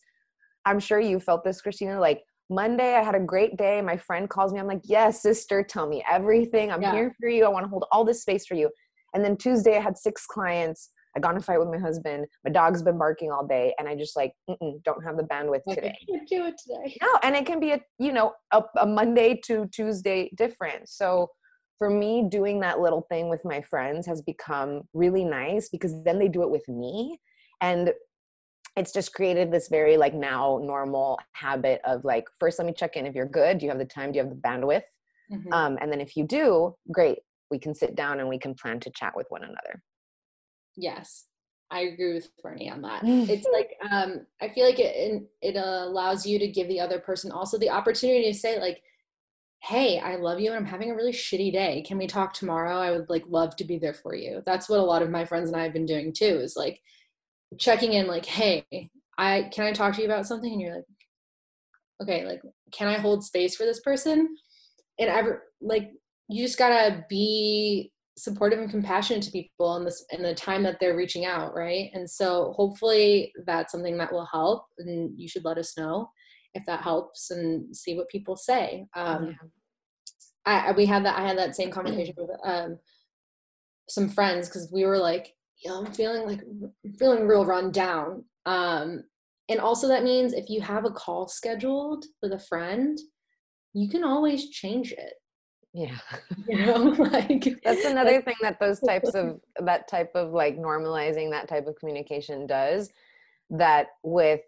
[0.65, 1.99] I'm sure you felt this, Christina.
[1.99, 3.81] Like, Monday, I had a great day.
[3.81, 4.59] My friend calls me.
[4.59, 6.69] I'm like, yes, sister, tell me everything.
[6.69, 6.91] I'm yeah.
[6.91, 7.45] here for you.
[7.45, 8.69] I want to hold all this space for you.
[9.13, 10.89] And then Tuesday, I had six clients.
[11.15, 12.25] I got in a fight with my husband.
[12.45, 15.95] My dog's been barking all day, and I just like don't have the bandwidth today.
[16.01, 16.97] I can't do it today.
[17.01, 20.93] No, and it can be a you know a, a Monday to Tuesday difference.
[20.93, 21.29] So
[21.77, 26.19] for me, doing that little thing with my friends has become really nice because then
[26.19, 27.19] they do it with me,
[27.59, 27.91] and
[28.77, 32.95] it's just created this very like now normal habit of like first let me check
[32.95, 34.83] in if you're good do you have the time do you have the bandwidth
[35.31, 35.51] mm-hmm.
[35.51, 37.19] um, and then if you do great
[37.49, 39.83] we can sit down and we can plan to chat with one another
[40.75, 41.25] yes
[41.69, 43.01] i agree with ferny on that.
[43.03, 47.31] It's like um, i feel like it it allows you to give the other person
[47.31, 48.81] also the opportunity to say like
[49.63, 51.83] hey i love you and i'm having a really shitty day.
[51.87, 52.75] Can we talk tomorrow?
[52.75, 54.41] I would like love to be there for you.
[54.45, 56.81] That's what a lot of my friends and i have been doing too is like
[57.57, 58.65] checking in like hey
[59.17, 60.51] i can i talk to you about something?
[60.51, 60.85] And you're like
[62.01, 64.35] okay like can i hold space for this person?
[64.99, 65.91] And ever like
[66.27, 67.91] you just gotta be
[68.23, 71.89] supportive and compassionate to people in this in the time that they're reaching out right
[71.93, 76.09] and so hopefully that's something that will help and you should let us know
[76.53, 79.33] if that helps and see what people say um yeah.
[80.45, 82.77] I, we had that i had that same conversation with um
[83.89, 86.41] some friends because we were like you know, I'm feeling like
[86.97, 88.25] feeling real run down.
[88.45, 89.03] Um,
[89.49, 92.97] and also that means if you have a call scheduled with a friend,
[93.73, 95.13] you can always change it.
[95.73, 95.97] Yeah.
[96.47, 96.75] You know,
[97.13, 101.67] like that's another thing that those types of that type of like normalizing that type
[101.67, 102.89] of communication does
[103.51, 104.41] that with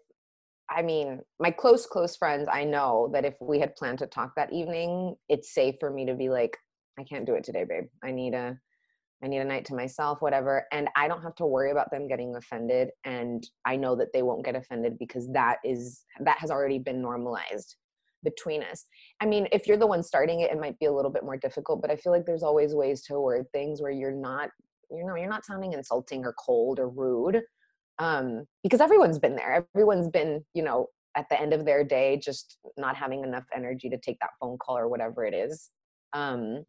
[0.70, 4.34] I mean, my close, close friends, I know that if we had planned to talk
[4.34, 6.56] that evening, it's safe for me to be like,
[6.98, 7.84] I can't do it today, babe.
[8.02, 8.58] I need a
[9.22, 10.66] I need a night to myself, whatever.
[10.70, 12.90] And I don't have to worry about them getting offended.
[13.04, 17.00] And I know that they won't get offended because that is, that has already been
[17.00, 17.76] normalized
[18.24, 18.84] between us.
[19.20, 21.36] I mean, if you're the one starting it, it might be a little bit more
[21.36, 24.50] difficult, but I feel like there's always ways to word things where you're not,
[24.90, 27.42] you know, you're not sounding insulting or cold or rude.
[28.00, 29.66] Um, because everyone's been there.
[29.74, 33.88] Everyone's been, you know, at the end of their day, just not having enough energy
[33.88, 35.70] to take that phone call or whatever it is.
[36.12, 36.64] Um,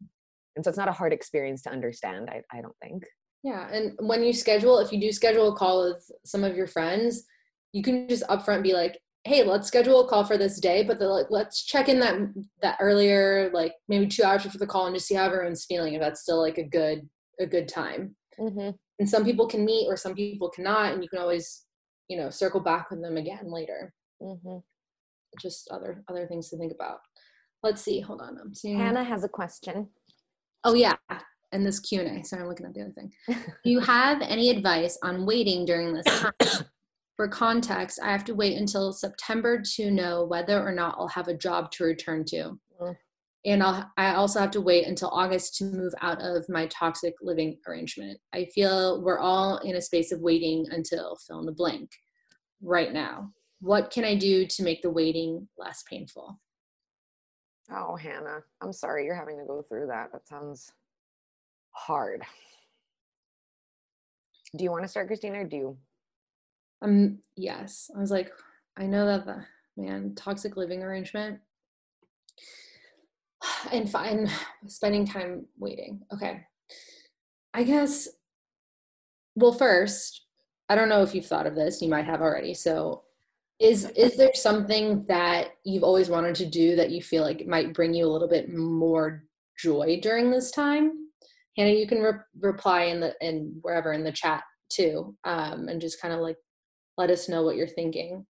[0.56, 3.04] and so it's not a hard experience to understand i, I don't think
[3.42, 6.66] yeah and when you schedule if you do schedule a call with some of your
[6.66, 7.24] friends
[7.72, 10.98] you can just upfront be like hey let's schedule a call for this day but
[10.98, 12.16] the, like let's check in that
[12.62, 15.94] that earlier like maybe two hours before the call and just see how everyone's feeling
[15.94, 17.08] if that's still like a good
[17.40, 18.70] a good time mm-hmm.
[18.98, 21.64] and some people can meet or some people cannot and you can always
[22.08, 24.58] you know circle back with them again later mm-hmm.
[25.40, 26.98] just other other things to think about
[27.62, 29.88] let's see hold on i'm seeing hannah has a question
[30.66, 30.96] Oh yeah,
[31.52, 32.24] and this Q and A.
[32.24, 33.12] Sorry, I'm looking at the other thing.
[33.64, 36.66] Do you have any advice on waiting during this time?
[37.16, 41.28] For context, I have to wait until September to know whether or not I'll have
[41.28, 42.58] a job to return to.
[42.80, 42.96] Mm.
[43.46, 47.14] And I'll, I also have to wait until August to move out of my toxic
[47.22, 48.18] living arrangement.
[48.34, 51.90] I feel we're all in a space of waiting until fill in the blank
[52.60, 53.30] right now.
[53.60, 56.38] What can I do to make the waiting less painful?
[57.70, 60.12] Oh, Hannah, I'm sorry you're having to go through that.
[60.12, 60.70] That sounds
[61.70, 62.22] hard.
[64.54, 65.76] Do you want to start, Christina, or do you?
[66.82, 67.90] Um, yes.
[67.96, 68.32] I was like,
[68.76, 69.44] I know that the
[69.76, 71.40] man toxic living arrangement
[73.72, 74.30] and fine
[74.66, 76.02] spending time waiting.
[76.12, 76.42] Okay.
[77.54, 78.08] I guess
[79.34, 80.26] well first,
[80.68, 82.54] I don't know if you've thought of this, you might have already.
[82.54, 83.02] So
[83.58, 87.72] is is there something that you've always wanted to do that you feel like might
[87.72, 89.24] bring you a little bit more
[89.58, 90.92] joy during this time?
[91.56, 95.80] Hannah, you can re- reply in the in wherever in the chat too, um, and
[95.80, 96.36] just kind of like
[96.96, 98.26] let us know what you're thinking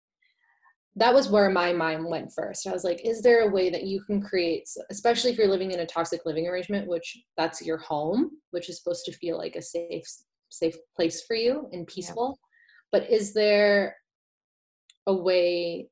[0.97, 2.65] that was where my mind went first.
[2.65, 5.71] I was like, is there a way that you can create, especially if you're living
[5.71, 9.55] in a toxic living arrangement, which that's your home, which is supposed to feel like
[9.55, 10.05] a safe,
[10.49, 12.39] safe place for you and peaceful.
[12.39, 12.99] Yeah.
[12.99, 13.95] But is there
[15.05, 15.87] a way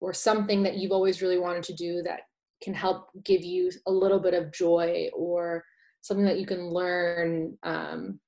[0.00, 2.20] or something that you've always really wanted to do that
[2.62, 5.64] can help give you a little bit of joy or
[6.00, 8.20] something that you can learn um,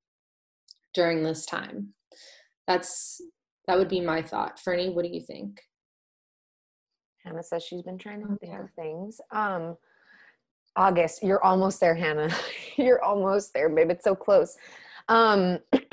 [0.92, 1.94] during this time?
[2.66, 3.20] That's
[3.66, 4.60] that would be my thought.
[4.60, 5.60] Ferny, what do you think?
[7.24, 9.20] Hannah says she's been trying to think of things.
[9.32, 9.76] Um,
[10.76, 12.30] August, you're almost there, Hannah.
[12.76, 13.90] you're almost there, babe.
[13.90, 14.56] It's so close.
[15.08, 15.58] Um,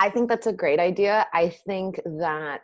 [0.00, 1.26] I think that's a great idea.
[1.32, 2.62] I think that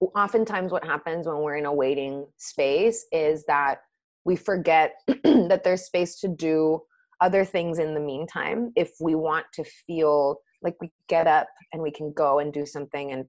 [0.00, 3.82] oftentimes what happens when we're in a waiting space is that
[4.24, 4.94] we forget
[5.24, 6.80] that there's space to do
[7.20, 11.82] other things in the meantime if we want to feel like we get up and
[11.82, 13.24] we can go and do something and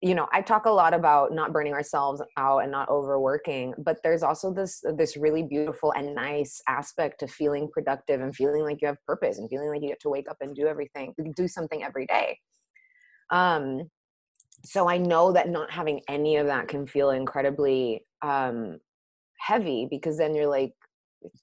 [0.00, 3.98] you know i talk a lot about not burning ourselves out and not overworking but
[4.02, 8.78] there's also this this really beautiful and nice aspect to feeling productive and feeling like
[8.82, 11.46] you have purpose and feeling like you get to wake up and do everything do
[11.46, 12.36] something every day.
[13.30, 13.82] Um
[14.64, 18.78] so i know that not having any of that can feel incredibly um
[19.40, 20.72] heavy because then you're like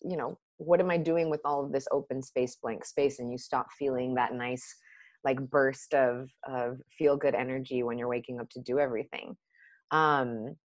[0.02, 3.20] you know what am i doing with all of this open space blank space?
[3.20, 4.76] And you stop feeling that nice
[5.24, 9.36] like burst of of feel good energy when you're waking up to do everything
[9.92, 10.56] um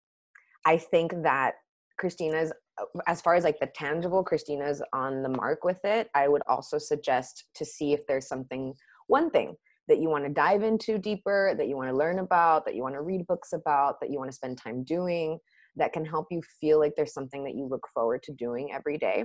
[0.65, 1.55] i think that
[1.97, 6.27] christina's uh, as far as like the tangible christina's on the mark with it i
[6.27, 8.73] would also suggest to see if there's something
[9.07, 9.55] one thing
[9.87, 12.81] that you want to dive into deeper that you want to learn about that you
[12.81, 15.37] want to read books about that you want to spend time doing
[15.75, 18.97] that can help you feel like there's something that you look forward to doing every
[18.97, 19.23] day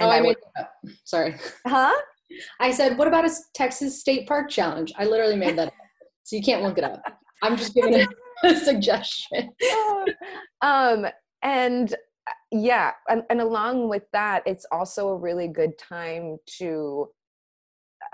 [0.00, 0.36] oh, and oh, I, I would,
[1.04, 1.36] sorry.
[1.66, 1.94] Huh?
[2.60, 4.92] I said, what about a Texas State Park challenge?
[4.96, 5.74] I literally made that up.
[6.24, 7.02] So you can't look it up.
[7.42, 8.06] I'm just giving a,
[8.44, 9.50] a suggestion.
[10.62, 11.06] um,
[11.42, 11.94] and
[12.50, 17.08] yeah, and, and along with that, it's also a really good time to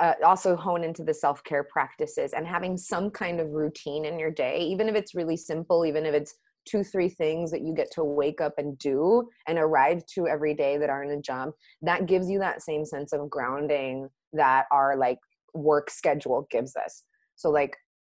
[0.00, 4.18] uh, also hone into the self care practices and having some kind of routine in
[4.18, 6.34] your day, even if it's really simple, even if it's
[6.70, 10.54] two three things that you get to wake up and do and arrive to every
[10.54, 11.50] day that aren't a job
[11.82, 15.18] that gives you that same sense of grounding that our like
[15.54, 17.04] work schedule gives us.
[17.36, 17.76] So like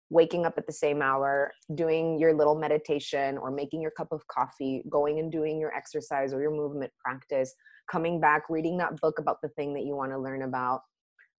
[0.09, 4.27] waking up at the same hour doing your little meditation or making your cup of
[4.27, 7.53] coffee going and doing your exercise or your movement practice
[7.89, 10.81] coming back reading that book about the thing that you want to learn about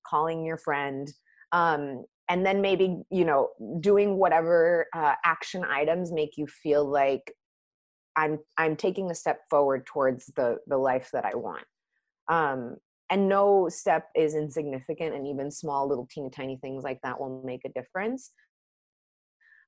[0.07, 1.13] calling your friend
[1.53, 3.49] um, and then maybe you know
[3.81, 7.33] doing whatever uh, action items make you feel like
[8.17, 11.65] i'm i'm taking a step forward towards the the life that i want.
[12.29, 12.77] Um
[13.11, 17.43] and no step is insignificant and even small little teeny tiny things like that will
[17.45, 18.31] make a difference.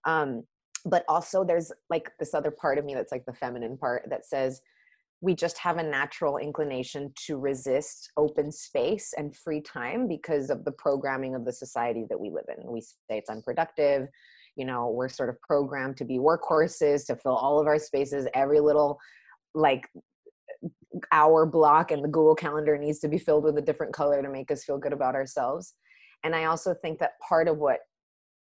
[0.07, 0.45] Um
[0.87, 4.27] but also there's like this other part of me that's like the feminine part that
[4.27, 4.61] says
[5.25, 10.67] we just have a natural inclination to resist open space and free time because of
[10.67, 12.71] the programming of the society that we live in.
[12.71, 14.09] We say it's unproductive.
[14.55, 18.29] You know, we're sort of programmed to be workhorses, to fill all of our spaces.
[18.35, 18.99] Every little
[19.55, 19.89] like
[21.11, 24.29] hour block in the Google Calendar needs to be filled with a different color to
[24.29, 25.73] make us feel good about ourselves.
[26.23, 27.79] And I also think that part of what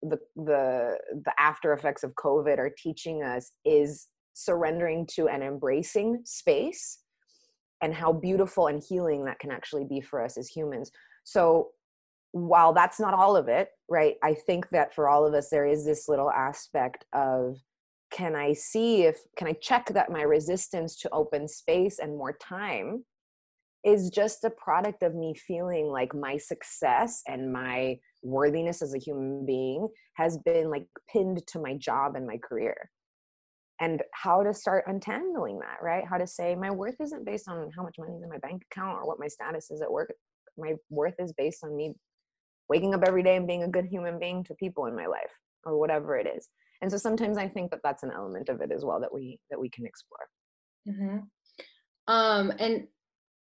[0.01, 6.21] the the the after effects of COVID are teaching us is surrendering to and embracing
[6.25, 6.99] space
[7.83, 10.91] and how beautiful and healing that can actually be for us as humans.
[11.25, 11.71] So
[12.33, 15.67] while that's not all of it, right, I think that for all of us, there
[15.67, 17.59] is this little aspect of
[18.11, 22.33] can I see if, can I check that my resistance to open space and more
[22.33, 23.05] time
[23.85, 28.99] is just a product of me feeling like my success and my worthiness as a
[28.99, 32.91] human being has been like pinned to my job and my career
[33.81, 36.05] and how to start untangling that right?
[36.09, 38.63] How to say my worth isn't based on how much money is in my bank
[38.71, 40.13] account or what my status is at work.
[40.57, 41.95] My worth is based on me
[42.69, 45.33] waking up every day and being a good human being to people in my life
[45.65, 46.49] or whatever it is.
[46.83, 49.39] And so sometimes i think that that's an element of it as well that we
[49.51, 50.29] that we can explore.
[50.87, 51.19] Mm-hmm.
[52.09, 52.87] um and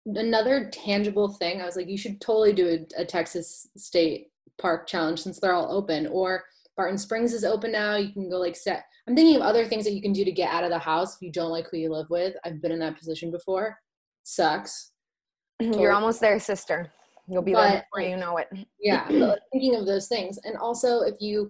[0.05, 4.27] another tangible thing i was like you should totally do a, a texas state
[4.59, 6.43] park challenge since they're all open or
[6.77, 7.95] Barton Springs is open now.
[7.95, 8.85] You can go like set.
[9.07, 11.15] I'm thinking of other things that you can do to get out of the house
[11.15, 12.35] if you don't like who you live with.
[12.45, 13.77] I've been in that position before.
[14.23, 14.91] Sucks.
[15.59, 16.91] You're almost there, sister.
[17.27, 18.47] You'll be but, there before you know it.
[18.79, 19.07] yeah,
[19.51, 21.49] thinking of those things, and also if you,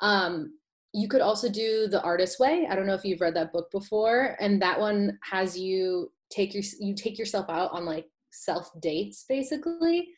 [0.00, 0.54] um,
[0.94, 2.66] you could also do the artist way.
[2.70, 6.54] I don't know if you've read that book before, and that one has you take
[6.54, 10.08] your you take yourself out on like self dates basically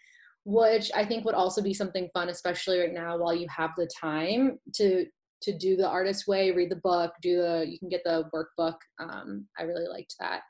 [0.45, 3.89] which I think would also be something fun, especially right now while you have the
[4.01, 5.07] time to
[5.43, 8.77] to do the artist way, read the book, do the you can get the workbook.
[8.99, 10.43] Um, I really liked that,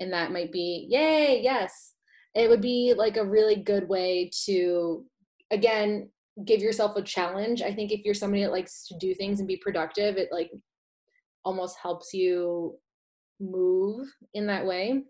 [0.00, 1.94] and that might be yay yes.
[2.34, 5.04] It would be like a really good way to
[5.50, 6.10] again
[6.44, 7.60] give yourself a challenge.
[7.60, 10.50] I think if you're somebody that likes to do things and be productive, it like
[11.44, 12.76] almost helps you
[13.40, 15.02] move in that way.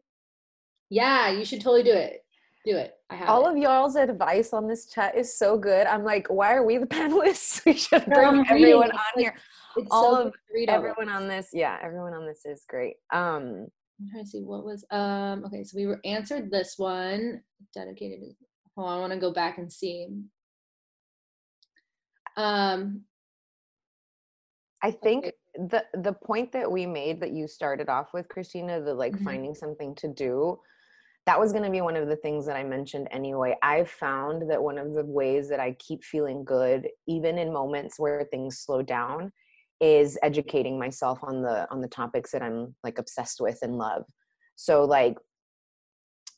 [0.89, 2.23] Yeah, you should totally do it
[2.65, 2.95] do it.
[3.09, 3.53] I have all it.
[3.53, 5.87] of y'all's advice on this chat is so good.
[5.87, 7.65] I'm like, why are we the panelists?
[7.65, 9.35] We should bring everyone on here.
[9.77, 10.35] It's all so of
[10.69, 11.49] everyone on this.
[11.53, 12.97] Yeah, everyone on this is great.
[13.13, 13.67] Um,
[14.01, 17.43] I'm trying to see what was um okay, so we were answered this one.
[17.75, 18.21] Dedicated.
[18.77, 20.09] Oh, I want to go back and see.
[22.37, 23.03] Um
[24.83, 25.35] I think okay.
[25.69, 29.25] the the point that we made that you started off with, Christina, the like mm-hmm.
[29.25, 30.59] finding something to do
[31.31, 33.57] that was going to be one of the things that I mentioned anyway.
[33.63, 38.01] I've found that one of the ways that I keep feeling good, even in moments
[38.01, 39.31] where things slow down,
[39.81, 44.07] is educating myself on the on the topics that I'm like obsessed with and love.
[44.57, 45.19] So like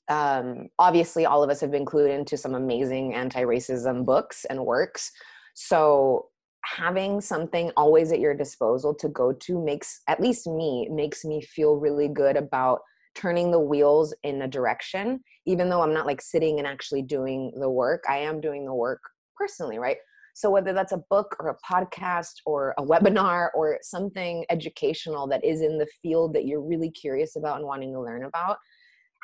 [0.09, 5.11] um obviously all of us have been clued into some amazing anti-racism books and works.
[5.55, 6.27] So
[6.67, 11.41] having something always at your disposal to go to makes at least me makes me
[11.41, 12.81] feel really good about
[13.15, 17.53] turning the wheels in a direction even though i'm not like sitting and actually doing
[17.61, 19.01] the work i am doing the work
[19.43, 19.97] personally right?
[20.35, 25.45] So whether that's a book or a podcast or a webinar or something educational that
[25.45, 28.57] is in the field that you're really curious about and wanting to learn about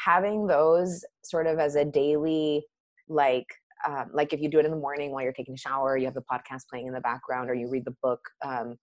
[0.05, 2.65] having those sort of as a daily
[3.09, 3.47] like
[3.89, 6.05] um, like if you do it in the morning while you're taking a shower you
[6.05, 8.77] have the podcast playing in the background or you read the book um,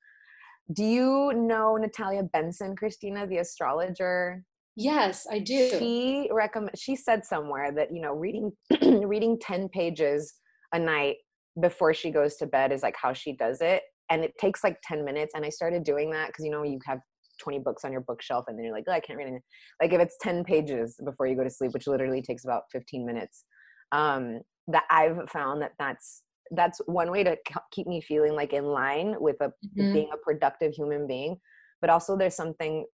[0.73, 4.43] do you know natalia benson christina the astrologer
[4.75, 5.69] Yes, I do.
[5.79, 8.51] She recommend she said somewhere that, you know, reading
[8.81, 10.33] reading 10 pages
[10.73, 11.15] a night
[11.61, 14.77] before she goes to bed is like how she does it and it takes like
[14.83, 16.99] 10 minutes and I started doing that cuz you know you have
[17.41, 19.43] 20 books on your bookshelf and then you're like, oh, I can't read anything.
[19.81, 23.05] Like if it's 10 pages before you go to sleep, which literally takes about 15
[23.05, 23.45] minutes,
[23.91, 27.35] um, that I've found that that's that's one way to
[27.71, 29.93] keep me feeling like in line with a mm-hmm.
[29.93, 31.37] being a productive human being.
[31.81, 32.85] But also there's something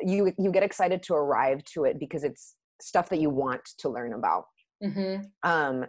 [0.00, 3.88] you you get excited to arrive to it because it's stuff that you want to
[3.88, 4.44] learn about.
[4.82, 5.22] Mm-hmm.
[5.48, 5.86] um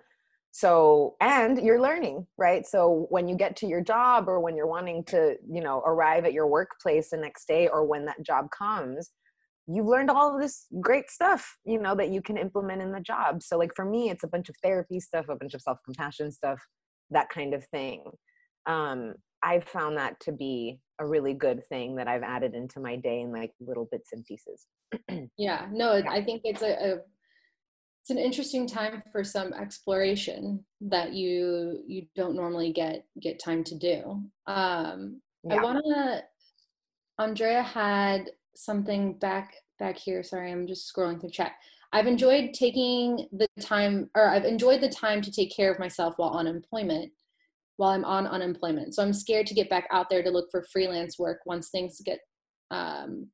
[0.52, 2.66] so and you're learning right?
[2.66, 6.24] So when you get to your job or when you're wanting to you know arrive
[6.26, 9.12] at your workplace the next day or when that job comes
[9.68, 13.00] you've learned all of this great stuff you know that you can implement in the
[13.00, 13.42] job.
[13.42, 16.60] So like for me it's a bunch of therapy stuff a bunch of self-compassion stuff
[17.10, 18.04] that kind of thing.
[18.66, 22.96] Um i've found that to be a really good thing that I've added into my
[22.96, 24.68] day in like little bits and pieces.
[25.38, 26.96] yeah, no, I think it's a, a,
[28.02, 33.64] it's an interesting time for some exploration that you you don't normally get get time
[33.66, 34.24] to do.
[34.48, 35.56] Um, yeah.
[35.56, 36.24] I want to.
[37.18, 40.24] Andrea had something back back here.
[40.24, 41.54] Sorry, I'm just scrolling through chat.
[41.94, 46.16] I've enjoyed taking the time, or I've enjoyed the time to take care of myself
[46.18, 47.12] while on employment
[47.78, 48.95] while I'm on unemployment.
[48.95, 51.99] So I'm scared to get back out there to look for freelance work once things
[52.05, 52.19] get
[52.71, 53.28] um,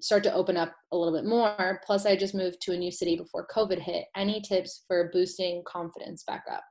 [0.00, 1.80] start to open up a little bit more.
[1.86, 4.06] Plus, I just moved to a new city before COVID hit.
[4.16, 6.62] Any tips for boosting confidence back up?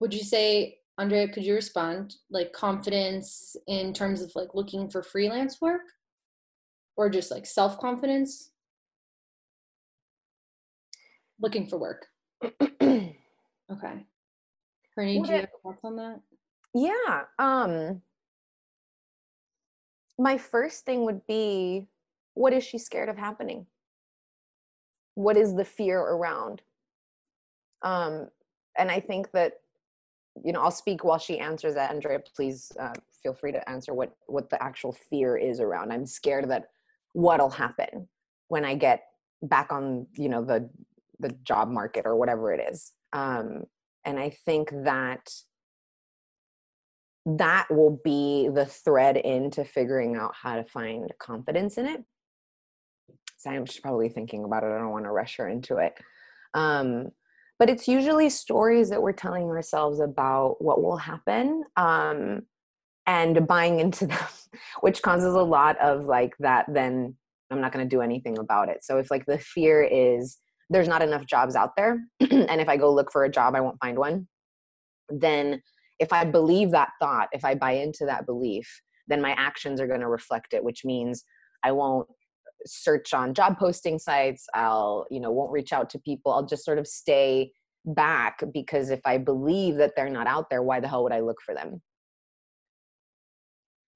[0.00, 5.02] Would you say, Andrea, could you respond like confidence in terms of like looking for
[5.02, 5.82] freelance work
[6.96, 8.50] or just like self confidence?
[11.40, 12.06] Looking for work.
[12.82, 13.14] okay.
[14.94, 16.20] Courtney, do you have thoughts on that?
[16.74, 17.22] Yeah.
[17.38, 18.02] Um
[20.20, 21.88] my first thing would be
[22.34, 23.66] what is she scared of happening?
[25.14, 26.62] What is the fear around?
[27.82, 28.28] Um,
[28.78, 29.54] and I think that,
[30.44, 31.90] you know, I'll speak while she answers that.
[31.90, 35.90] Andrea, please uh, feel free to answer what what the actual fear is around.
[35.90, 36.68] I'm scared that
[37.12, 38.08] what'll happen
[38.48, 39.04] when I get
[39.42, 40.68] back on, you know, the
[41.18, 42.92] the job market or whatever it is.
[43.12, 43.64] Um,
[44.04, 45.28] and i think that
[47.26, 52.02] that will be the thread into figuring out how to find confidence in it.
[53.36, 54.68] So i'm just probably thinking about it.
[54.68, 55.94] I don't want to rush her into it.
[56.54, 57.08] Um,
[57.58, 62.42] but it's usually stories that we're telling ourselves about what will happen um,
[63.06, 64.18] and buying into them
[64.80, 67.14] which causes a lot of like that then
[67.50, 68.82] i'm not going to do anything about it.
[68.82, 70.38] So if like the fear is
[70.70, 73.60] there's not enough jobs out there and if i go look for a job i
[73.60, 74.26] won't find one
[75.10, 75.60] then
[75.98, 79.86] if i believe that thought if i buy into that belief then my actions are
[79.88, 81.24] going to reflect it which means
[81.64, 82.08] i won't
[82.66, 86.64] search on job posting sites i'll you know won't reach out to people i'll just
[86.64, 87.50] sort of stay
[87.86, 91.20] back because if i believe that they're not out there why the hell would i
[91.20, 91.80] look for them?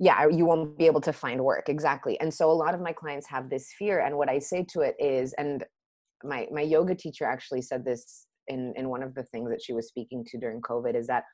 [0.01, 2.93] Yeah you won't be able to find work exactly and so a lot of my
[2.93, 5.65] clients have this fear and what i say to it is and
[6.25, 9.73] my my yoga teacher actually said this in in one of the things that she
[9.73, 11.25] was speaking to during covid is that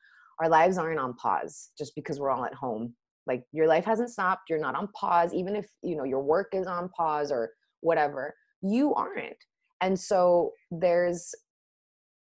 [0.41, 2.95] our lives aren't on pause just because we're all at home.
[3.27, 4.49] Like your life hasn't stopped.
[4.49, 5.33] You're not on pause.
[5.33, 9.37] Even if you know your work is on pause or whatever you aren't.
[9.81, 11.33] And so there's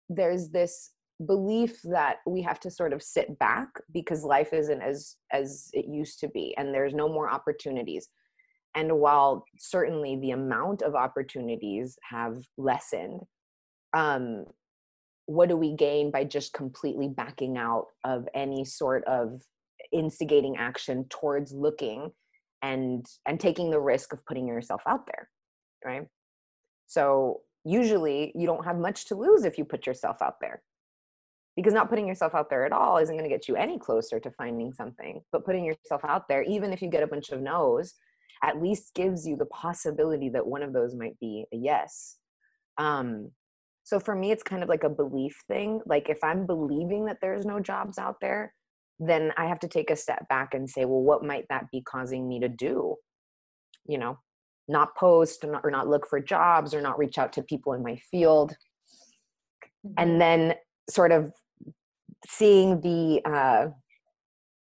[0.09, 0.91] there's this
[1.28, 5.86] belief that we have to sort of sit back because life isn't as as it
[5.88, 8.09] used to be and there's no more opportunities
[8.78, 13.21] and while certainly the amount of opportunities have lessened
[13.93, 14.45] um
[15.25, 19.41] what do we gain by just completely backing out of any sort of
[19.91, 22.09] instigating action towards looking
[22.61, 25.28] and and taking the risk of putting yourself out there
[25.86, 26.07] right?
[26.88, 30.61] So usually you don't have much to lose if you put yourself out there.
[31.55, 34.19] Because not putting yourself out there at all isn't going to get you any closer
[34.19, 37.41] to finding something but putting yourself out there even if you get a bunch of
[37.41, 37.95] no's
[38.43, 42.17] at least gives you the possibility that one of those might be a yes
[42.78, 43.32] um
[43.84, 47.17] so for me it's kind of like a belief thing like if i'm believing that
[47.21, 48.53] there's no jobs out there
[48.99, 51.82] then I have to take a step back and say, well, what might that be
[51.82, 52.95] causing me to do?
[53.88, 54.17] You know,
[54.67, 57.73] not post or not, or not look for jobs or not reach out to people
[57.73, 58.55] in my field.
[59.86, 59.93] Mm-hmm.
[59.97, 60.55] And then
[60.89, 61.32] sort of
[62.28, 63.67] seeing the, uh,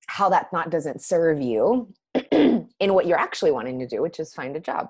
[0.08, 1.94] how that thought doesn't serve you
[2.82, 4.90] in what you're actually wanting to do, which is find a job.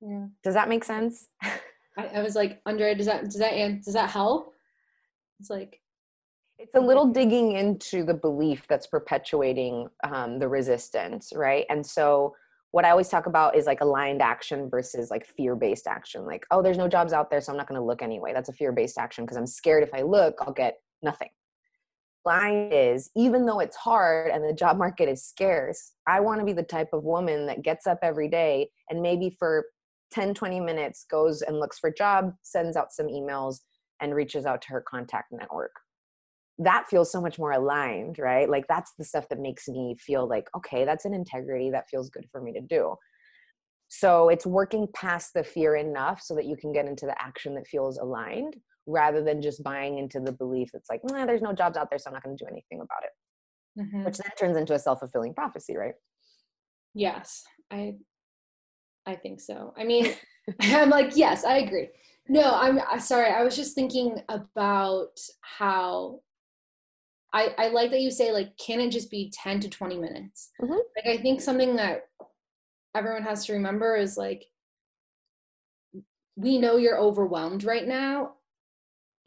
[0.00, 0.26] Yeah.
[0.44, 1.26] Does that make sense?
[1.42, 4.54] I, I was like, Andrea, does that does that does that help?
[5.40, 5.80] It's like
[6.58, 11.66] it's a little digging into the belief that's perpetuating um, the resistance, right?
[11.68, 12.34] And so,
[12.70, 16.24] what I always talk about is like aligned action versus like fear based action.
[16.24, 18.32] Like, oh, there's no jobs out there, so I'm not going to look anyway.
[18.32, 21.30] That's a fear based action because I'm scared if I look, I'll get nothing.
[22.24, 26.46] Line is even though it's hard and the job market is scarce, I want to
[26.46, 29.66] be the type of woman that gets up every day and maybe for
[30.10, 33.60] 10, 20 minutes goes and looks for job, sends out some emails,
[34.00, 35.72] and reaches out to her contact network
[36.58, 38.50] that feels so much more aligned, right?
[38.50, 42.10] Like that's the stuff that makes me feel like, okay, that's an integrity that feels
[42.10, 42.96] good for me to do.
[43.88, 47.54] So it's working past the fear enough so that you can get into the action
[47.54, 48.56] that feels aligned
[48.88, 51.98] rather than just buying into the belief that's like, nah, there's no jobs out there,
[51.98, 53.80] so I'm not going to do anything about it.
[53.80, 54.04] Mm-hmm.
[54.04, 55.94] Which then turns into a self fulfilling prophecy, right?
[56.94, 57.94] Yes, I,
[59.06, 59.74] I think so.
[59.76, 60.12] I mean,
[60.60, 61.88] I'm like, yes, I agree.
[62.28, 63.30] No, I'm sorry.
[63.30, 66.20] I was just thinking about how
[67.32, 70.50] I, I like that you say like can it just be 10 to 20 minutes
[70.62, 70.72] mm-hmm.
[70.72, 72.04] like i think something that
[72.94, 74.46] everyone has to remember is like
[76.36, 78.32] we know you're overwhelmed right now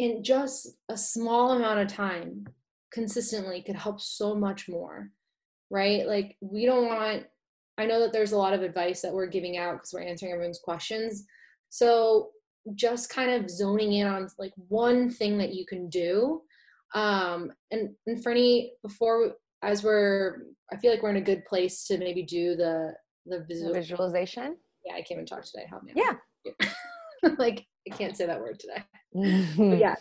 [0.01, 2.45] in just a small amount of time
[2.91, 5.09] consistently could help so much more
[5.69, 7.23] right like we don't want
[7.77, 10.33] i know that there's a lot of advice that we're giving out because we're answering
[10.33, 11.25] everyone's questions
[11.69, 12.31] so
[12.75, 16.41] just kind of zoning in on like one thing that you can do
[16.93, 19.33] um, and and Ferny, before
[19.63, 20.37] as we're,
[20.71, 22.93] I feel like we're in a good place to maybe do the
[23.25, 24.57] the visual- visualization.
[24.85, 25.65] Yeah, I came and talked today.
[25.69, 25.93] Help me.
[25.95, 26.15] Yeah.
[27.37, 28.83] like I can't say that word today.
[29.57, 29.95] but yeah,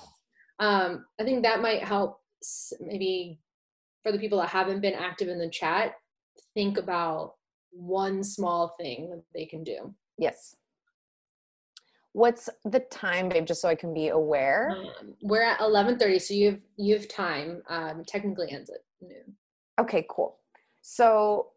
[0.59, 2.21] um, I think that might help
[2.81, 3.41] maybe
[4.03, 5.95] for the people that haven't been active in the chat
[6.55, 7.35] think about
[7.71, 9.95] one small thing that they can do.
[10.19, 10.57] Yes.
[12.13, 13.47] What's the time, babe?
[13.47, 14.77] Just so I can be aware.
[14.77, 17.63] Um, we're at eleven thirty, so you have you have time.
[17.69, 19.37] Um, technically ends at noon.
[19.81, 20.39] Okay, cool.
[20.83, 21.51] So,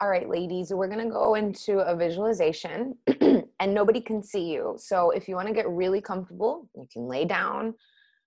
[0.00, 4.76] all right, ladies, we're gonna go into a visualization, and nobody can see you.
[4.78, 7.74] So, if you want to get really comfortable, you can lay down.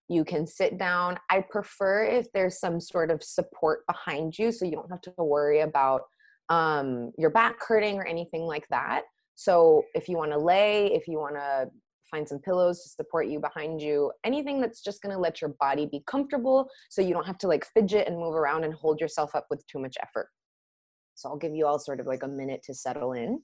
[0.09, 1.17] You can sit down.
[1.29, 5.13] I prefer if there's some sort of support behind you, so you don't have to
[5.17, 6.01] worry about
[6.49, 9.03] um, your back hurting or anything like that.
[9.35, 11.69] So if you want to lay, if you want to
[12.11, 15.55] find some pillows to support you behind you, anything that's just going to let your
[15.61, 18.99] body be comfortable so you don't have to like fidget and move around and hold
[18.99, 20.27] yourself up with too much effort.
[21.21, 23.41] So I'll give you all sort of like a minute to settle in.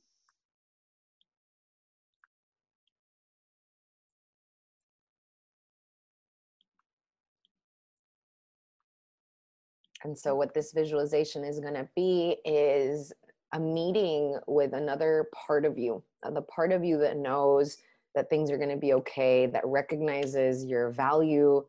[10.04, 13.14] And so what this visualization is gonna be is
[13.54, 17.78] a meeting with another part of you, uh, the part of you that knows
[18.16, 21.64] that things are gonna be okay, that recognizes your value,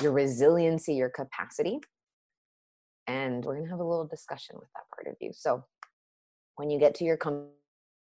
[0.00, 1.80] your resiliency, your capacity,
[3.08, 5.32] and we're going to have a little discussion with that part of you.
[5.32, 5.64] So,
[6.56, 7.48] when you get to your com-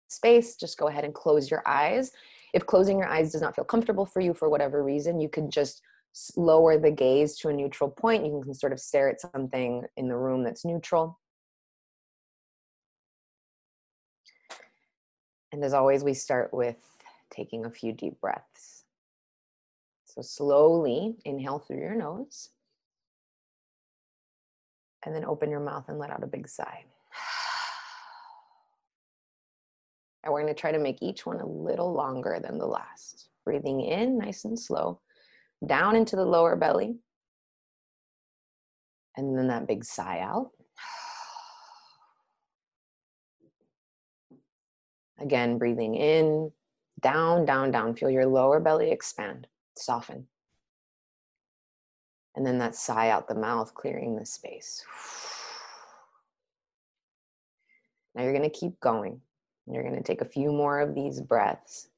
[0.09, 2.11] space, just go ahead and close your eyes.
[2.53, 5.51] If closing your eyes does not feel comfortable for you for whatever reason, you can
[5.51, 5.81] just
[6.35, 8.25] lower the gaze to a neutral point.
[8.25, 11.19] You can sort of stare at something in the room that's neutral.
[15.51, 16.77] And as always, we start with
[17.29, 18.83] taking a few deep breaths.
[20.05, 22.49] So slowly inhale through your nose.
[25.05, 26.85] And then open your mouth and let out a big sigh.
[30.23, 33.29] And we're going to try to make each one a little longer than the last.
[33.43, 34.99] Breathing in nice and slow,
[35.63, 36.95] down into the lower belly.
[39.15, 40.49] And then that big sigh out.
[45.19, 46.51] Again, breathing in,
[47.01, 47.95] down, down, down.
[47.95, 49.45] Feel your lower belly expand,
[49.77, 50.25] soften.
[52.35, 54.83] And then that sigh out the mouth, clearing the space.
[58.13, 59.19] Now you're going to keep going.
[59.67, 61.89] You're going to take a few more of these breaths.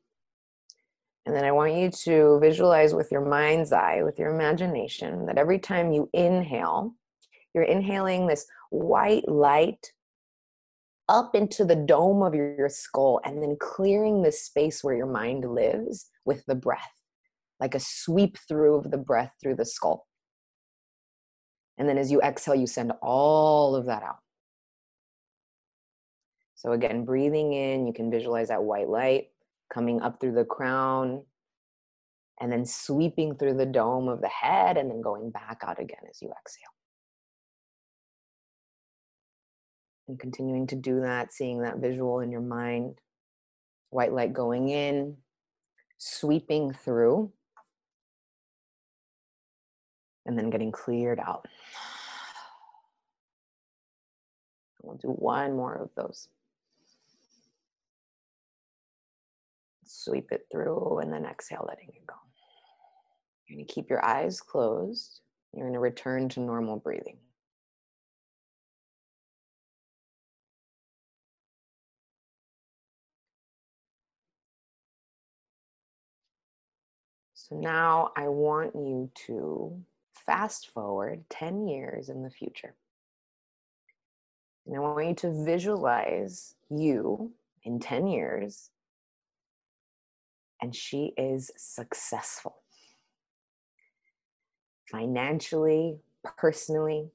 [1.27, 5.37] And then I want you to visualize with your mind's eye, with your imagination, that
[5.37, 6.95] every time you inhale,
[7.53, 9.91] you're inhaling this white light
[11.09, 15.43] up into the dome of your skull and then clearing the space where your mind
[15.43, 16.93] lives with the breath,
[17.59, 20.07] like a sweep through of the breath through the skull.
[21.77, 24.19] And then as you exhale, you send all of that out.
[26.55, 29.29] So again, breathing in, you can visualize that white light
[29.71, 31.23] coming up through the crown
[32.39, 35.99] and then sweeping through the dome of the head and then going back out again
[36.09, 36.63] as you exhale.
[40.07, 43.01] And continuing to do that, seeing that visual in your mind,
[43.89, 45.17] white light going in,
[45.97, 47.31] sweeping through,
[50.27, 51.47] and then getting cleared out.
[54.83, 56.29] We'll do one more of those.
[60.07, 62.15] sweep it through and then exhale, letting it go.
[63.47, 65.21] You're going to keep your eyes closed.
[65.53, 67.17] You're going to return to normal breathing.
[77.33, 79.81] So now I want you to
[80.27, 82.75] fast forward 10 years in the future.
[84.67, 87.31] And I want you to visualize you
[87.63, 88.69] in 10 years
[90.61, 92.57] and she is successful
[94.91, 95.99] financially,
[96.37, 97.09] personally.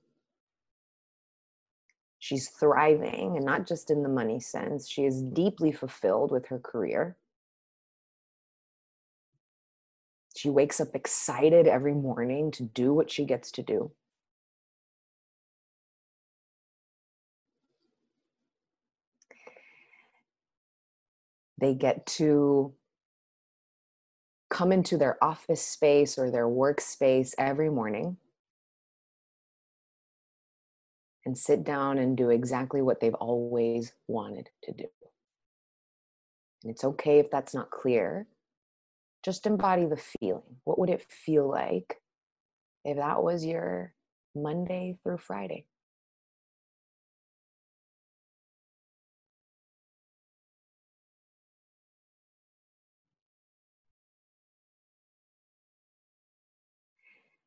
[2.18, 6.58] She's thriving, and not just in the money sense, she is deeply fulfilled with her
[6.58, 7.16] career.
[10.42, 13.92] She wakes up excited every morning to do what she gets to do.
[21.58, 22.74] They get to
[24.50, 28.16] come into their office space or their workspace every morning
[31.24, 34.86] and sit down and do exactly what they've always wanted to do.
[36.64, 38.26] And it's okay if that's not clear.
[39.22, 40.56] Just embody the feeling.
[40.64, 42.00] What would it feel like
[42.84, 43.94] if that was your
[44.34, 45.66] Monday through Friday?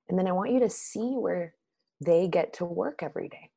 [0.08, 1.56] And then I want you to see where
[2.00, 3.50] they get to work every day.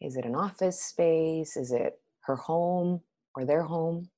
[0.00, 1.56] Is it an office space?
[1.56, 3.00] Is it her home
[3.34, 4.10] or their home?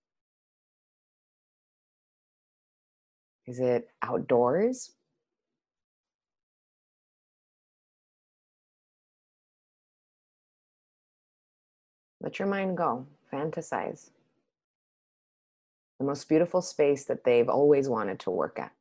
[3.46, 4.92] Is it outdoors?
[12.20, 14.10] Let your mind go, fantasize.
[15.98, 18.72] The most beautiful space that they've always wanted to work at.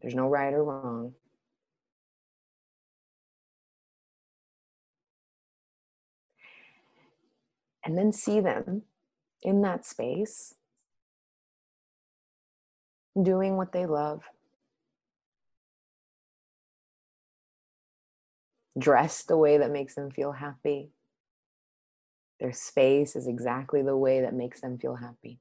[0.00, 1.14] There's no right or wrong.
[7.84, 8.82] And then see them
[9.42, 10.54] in that space
[13.20, 14.22] doing what they love.
[18.78, 20.90] Dressed the way that makes them feel happy.
[22.38, 25.40] Their space is exactly the way that makes them feel happy.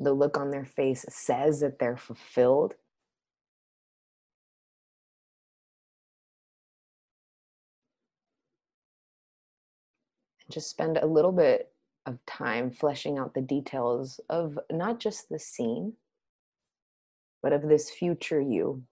[0.00, 2.74] the look on their face says that they're fulfilled.
[10.50, 11.72] Just spend a little bit
[12.06, 15.94] of time fleshing out the details of not just the scene,
[17.42, 18.82] but of this future you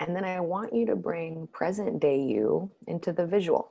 [0.00, 3.70] And then I want you to bring present day you into the visual.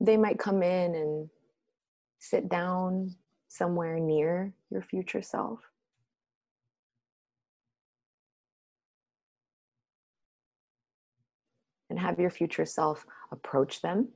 [0.00, 1.30] They might come in and
[2.18, 3.16] sit down
[3.48, 5.60] somewhere near your future self.
[11.90, 14.08] And have your future self approach them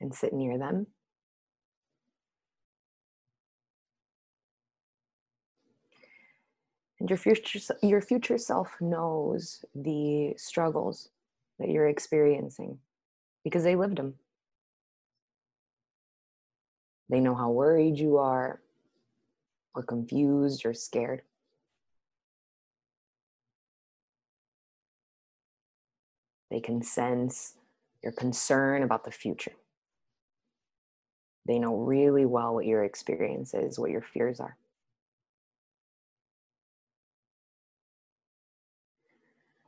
[0.00, 0.88] and sit near them.
[7.04, 11.10] and your future your future self knows the struggles
[11.58, 12.78] that you're experiencing
[13.44, 14.14] because they lived them
[17.08, 18.60] they know how worried you are
[19.74, 21.22] or confused or scared.
[26.50, 27.54] They can sense
[28.02, 29.52] your concern about the future.
[31.46, 34.56] They know really well what your experience is what your fears are.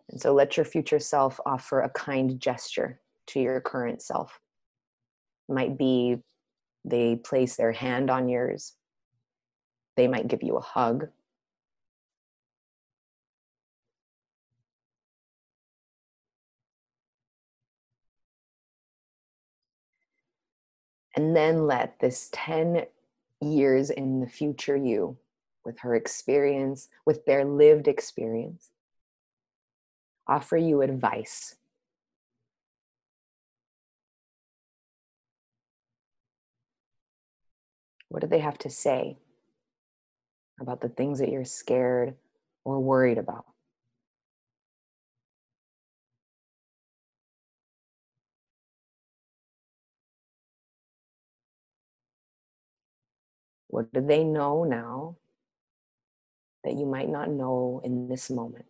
[0.09, 4.41] And so let your future self offer a kind gesture to your current self.
[5.49, 6.17] might be
[6.85, 8.75] they place their hand on yours,
[9.97, 11.09] they might give you a hug.
[21.17, 22.85] And then let this 10
[23.41, 25.17] years in the future you,
[25.65, 28.71] with her experience, with their lived experience,
[30.29, 31.57] offer you advice.
[38.09, 39.19] What do they have to say
[40.61, 42.15] about the things that you're scared
[42.65, 43.47] or worried about?
[53.69, 55.17] What do they know now
[56.65, 58.67] that you might not know in this moment?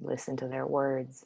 [0.00, 1.24] Listen to their words.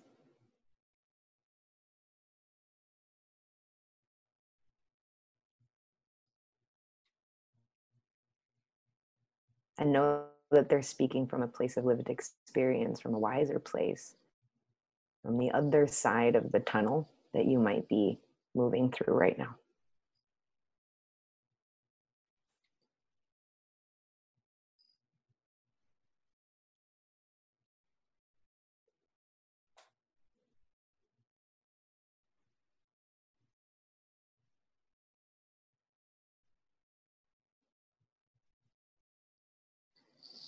[9.79, 14.15] And know that they're speaking from a place of lived experience, from a wiser place,
[15.23, 18.21] from the other side of the tunnel that you might be
[18.55, 19.57] moving through right now.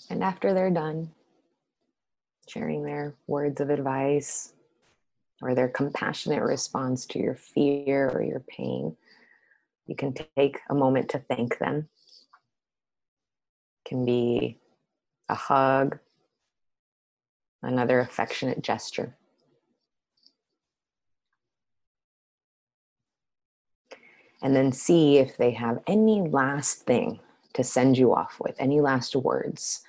[0.08, 1.10] And after they're done
[2.48, 4.52] sharing their words of advice
[5.42, 8.96] or their compassionate response to your fear or your pain,
[9.86, 11.88] you can take a moment to thank them.
[13.84, 14.58] It can be
[15.28, 15.98] a hug,
[17.62, 19.16] another affectionate gesture.
[24.42, 27.18] And then see if they have any last thing
[27.54, 29.82] to send you off with, any last words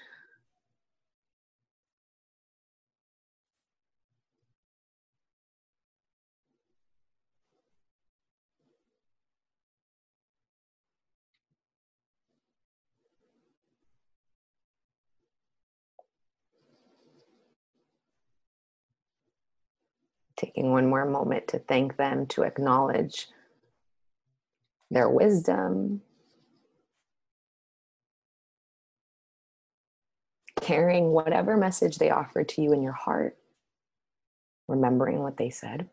[20.38, 23.28] taking one more moment to thank them, to acknowledge
[24.90, 26.02] their wisdom,
[30.62, 33.38] carrying whatever message they offered to you in your heart,
[34.68, 35.90] remembering what they said.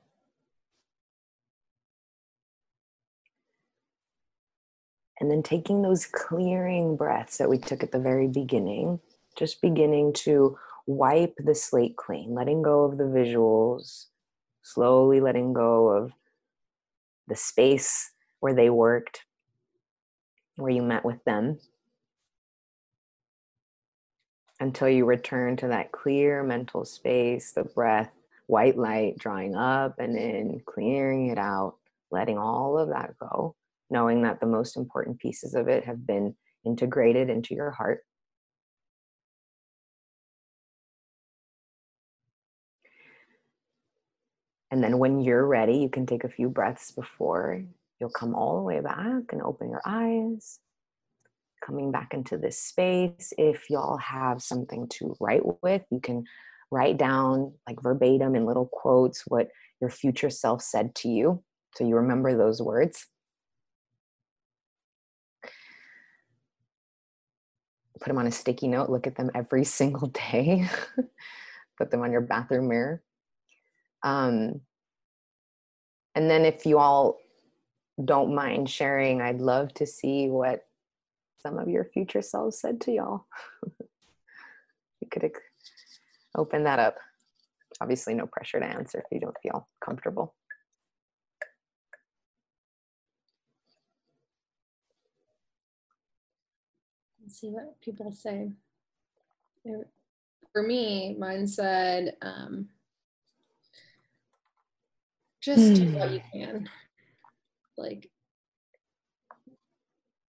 [5.21, 9.01] And then taking those clearing breaths that we took at the very beginning,
[9.39, 14.07] just beginning to wipe the slate clean, letting go of the visuals,
[14.65, 16.13] slowly letting go of
[17.29, 18.11] the space
[18.41, 19.21] where they worked,
[20.57, 21.59] where you met with them
[24.61, 28.11] until you return to that clear mental space, the breath,
[28.47, 31.77] white light drawing up and in, clearing it out,
[32.11, 33.55] letting all of that go,
[33.91, 36.35] knowing that the most important pieces of it have been
[36.65, 38.05] integrated into your heart.
[44.75, 47.69] And then when you're ready, you can take a few breaths before mm.
[48.01, 50.59] you'll come all the way back and open your eyes.
[51.65, 53.33] Coming back into this space.
[53.39, 56.25] If y'all have something to write with, you can
[56.73, 59.47] write down like verbatim in little quotes what
[59.81, 61.45] your future self said to you.
[61.77, 63.07] So you remember those words.
[68.01, 70.69] Put them on a sticky note, look at them every single day.
[71.79, 73.05] Put them on your bathroom mirror.
[74.05, 74.61] Um,
[76.15, 77.19] and then if you all
[78.03, 80.67] don't mind sharing, I'd love to see what
[81.43, 83.27] some of your future selves said to y'all.
[85.01, 85.33] you could
[86.37, 86.97] open that up.
[87.81, 90.35] Obviously, no pressure to answer if you don't feel comfortable.
[97.21, 98.53] Let's see what people say.
[100.53, 102.69] For me, mine said, um,
[105.45, 106.39] just do what you hmm.
[106.39, 106.71] can.
[107.77, 108.11] Like,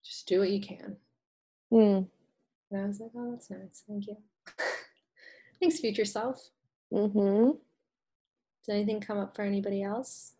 [0.05, 0.95] just do what you can.
[1.71, 2.07] Mm.
[2.71, 3.83] And I was like, oh, that's nice.
[3.87, 4.17] Thank you.
[5.59, 6.49] Thanks, future self.
[6.93, 7.51] Mm-hmm.
[8.65, 10.33] Did anything come up for anybody else?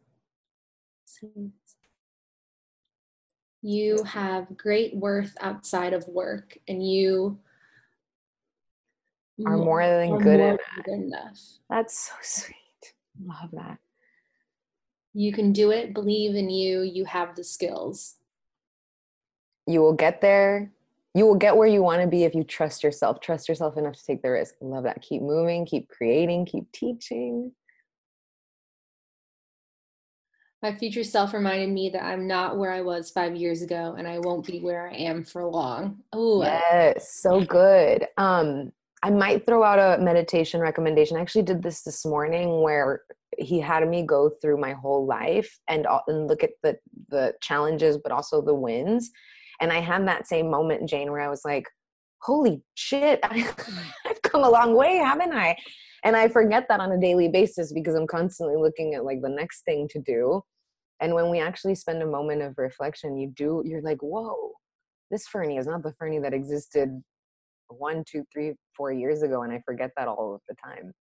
[3.62, 7.40] You have great worth outside of work, and you
[9.46, 11.40] are more than are good, more enough.
[11.70, 12.56] That's so sweet.
[13.24, 13.78] Love that.
[15.14, 15.94] You can do it.
[15.94, 16.82] Believe in you.
[16.82, 18.16] You have the skills.
[19.68, 20.72] You will get there.
[21.14, 23.20] You will get where you want to be if you trust yourself.
[23.20, 24.56] Trust yourself enough to take the risk.
[24.62, 25.02] Love that.
[25.02, 27.52] Keep moving, keep creating, keep teaching.
[30.62, 34.08] My future self reminded me that I'm not where I was five years ago and
[34.08, 36.02] I won't be where I am for long.
[36.14, 38.08] Oh, yes, so good.
[38.18, 38.72] Um,
[39.04, 41.18] I might throw out a meditation recommendation.
[41.18, 43.02] I actually did this this morning where
[43.38, 46.78] he had me go through my whole life and, and look at the
[47.10, 49.12] the challenges but also the wins.
[49.60, 51.68] And i had that same moment jane where i was like
[52.22, 53.48] holy shit I,
[54.08, 55.56] i've come a long way haven't i?
[56.04, 59.30] And i forget that on a daily basis because i'm constantly looking at like the
[59.30, 60.42] next thing to do.
[61.00, 64.52] And when we actually spend a moment of reflection you do you're like whoa
[65.10, 67.04] this ferny is not the ferny that existed
[67.78, 70.94] one two three four years ago and i forget that all of the time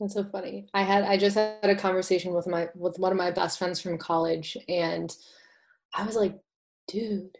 [0.00, 0.66] that's so funny.
[0.74, 3.80] I had I just had a conversation with my with one of my best friends
[3.80, 5.14] from college and
[5.94, 6.36] I was like,
[6.88, 7.30] dude,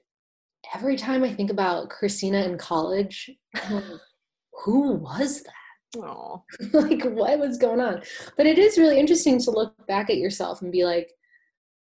[0.74, 3.30] every time I think about Christina in college,
[3.70, 3.84] like,
[4.64, 5.52] who was that?
[6.72, 8.02] Like what was going on?
[8.36, 11.12] But it is really interesting to look back at yourself and be like,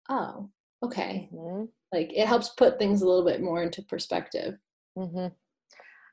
[0.10, 0.50] oh,
[0.84, 1.30] okay.
[1.34, 1.66] Mm-hmm.
[1.96, 4.56] Like it helps put things a little bit more into perspective.
[4.98, 5.28] Mm-hmm.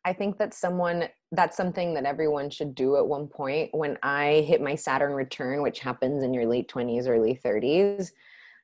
[0.04, 3.70] I think that someone that's something that everyone should do at one point.
[3.72, 8.10] When I hit my Saturn return, which happens in your late 20s, early 30s,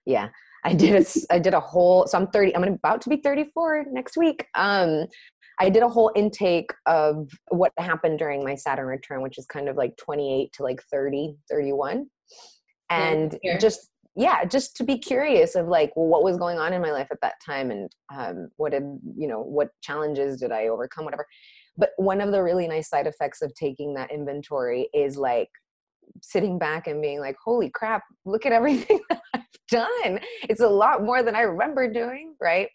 [0.07, 0.29] yeah,
[0.65, 1.05] I did a
[1.35, 4.47] I did a whole so I'm 30 I'm about to be 34 next week.
[4.55, 5.07] Um
[5.61, 9.69] I did a whole intake of what happened during my Saturn return, which is kind
[9.69, 12.07] of like 28 to like 30, 31.
[12.91, 16.73] And yeah, just yeah just to be curious of like well, what was going on
[16.73, 18.83] in my life at that time and um, what did
[19.17, 21.27] you know what challenges did i overcome whatever.
[21.77, 25.49] But one of the really nice side effects of taking that inventory is like
[26.21, 30.21] sitting back and being like holy crap look at everything that i've done.
[30.49, 32.69] It's a lot more than i remember doing right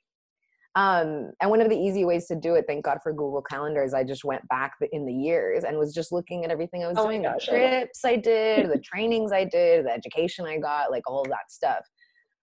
[0.75, 3.83] um, and one of the easy ways to do it, thank God for Google Calendar,
[3.83, 6.87] is I just went back in the years and was just looking at everything I
[6.87, 10.89] was oh doing, the trips I did, the trainings I did, the education I got,
[10.89, 11.85] like all of that stuff.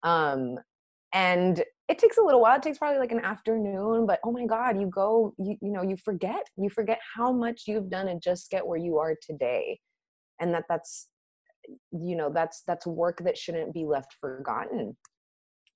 [0.03, 0.59] Um,
[1.15, 2.57] and it takes a little while.
[2.57, 5.83] It takes probably like an afternoon, but oh my God, you go, you, you know,
[5.83, 9.79] you forget, you forget how much you've done and just get where you are today.
[10.41, 11.07] And that that's,
[11.93, 14.97] you know, that's, that's work that shouldn't be left forgotten.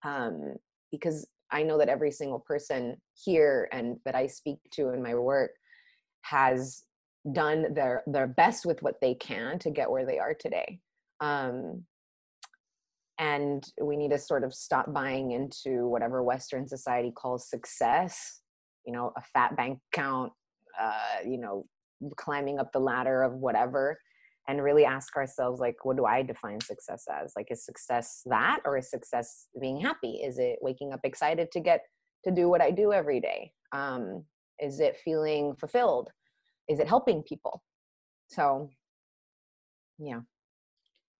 [0.05, 0.57] Um,
[0.91, 5.15] because I know that every single person here and that I speak to in my
[5.15, 5.53] work
[6.23, 6.85] has
[7.33, 10.79] done their their best with what they can to get where they are today.
[11.21, 11.85] Um,
[13.19, 18.41] and we need to sort of stop buying into whatever Western society calls success.
[18.87, 20.33] You know, a fat bank account.
[20.81, 21.67] Uh, you know,
[22.17, 23.99] climbing up the ladder of whatever,
[24.51, 27.33] and really ask ourselves like what do i define success as?
[27.37, 30.21] Like is success that or is success being happy?
[30.25, 31.83] Is it waking up excited to get
[32.25, 33.53] to do what i do every day?
[33.73, 34.25] Um,
[34.59, 36.11] is it feeling fulfilled?
[36.69, 37.63] Is it helping people?
[38.29, 38.71] So
[39.99, 40.21] yeah.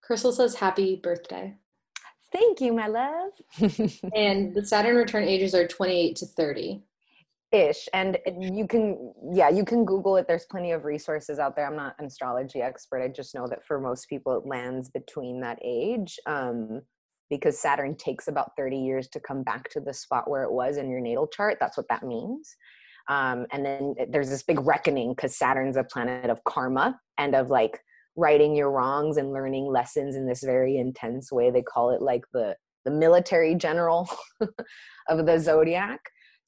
[0.03, 1.55] Crystal says happy birthday.
[2.33, 3.33] Thank you my love.
[4.15, 6.83] And the saturn return ages are 28 to 30
[7.53, 10.27] ish and you can yeah you can google it.
[10.29, 11.67] There's plenty of resources out there.
[11.67, 13.03] I'm not an astrology expert.
[13.03, 16.83] I just know that for most people it lands between that age um,
[17.29, 20.77] because saturn takes about 30 years to come back to the spot where it was
[20.77, 21.59] in your natal chart.
[21.61, 22.55] That's what that means.
[23.09, 27.51] Um, and then there's this big reckoning because saturn's a planet of karma and of
[27.51, 27.81] like
[28.17, 31.51] righting your wrongs and learning lessons in this very intense way.
[31.51, 34.09] They call it like the the military general
[35.09, 36.01] of the zodiac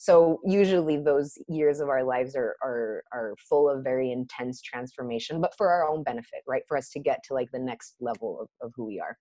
[0.03, 5.41] so usually those years of our lives are are are full of very intense transformation
[5.41, 6.65] but for our own benefit right?
[6.67, 9.17] For us to get to like the next level of, of who we are.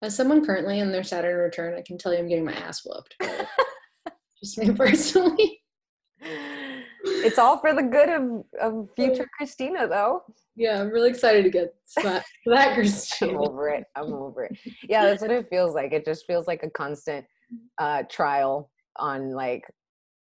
[0.00, 2.82] As someone currently in their saturn return i can tell you i'm getting my ass
[2.84, 3.16] whooped
[4.40, 5.60] just me personally.
[7.04, 10.22] It's all for the good of, of future christina though.
[10.54, 13.32] Yeah i'm really excited to get that, that christina.
[13.32, 13.84] i'm over it.
[13.96, 14.56] I'm over it.
[14.88, 15.92] Yeah that's what it feels like.
[15.92, 17.26] It just feels like a constant
[17.78, 19.64] uh trial on like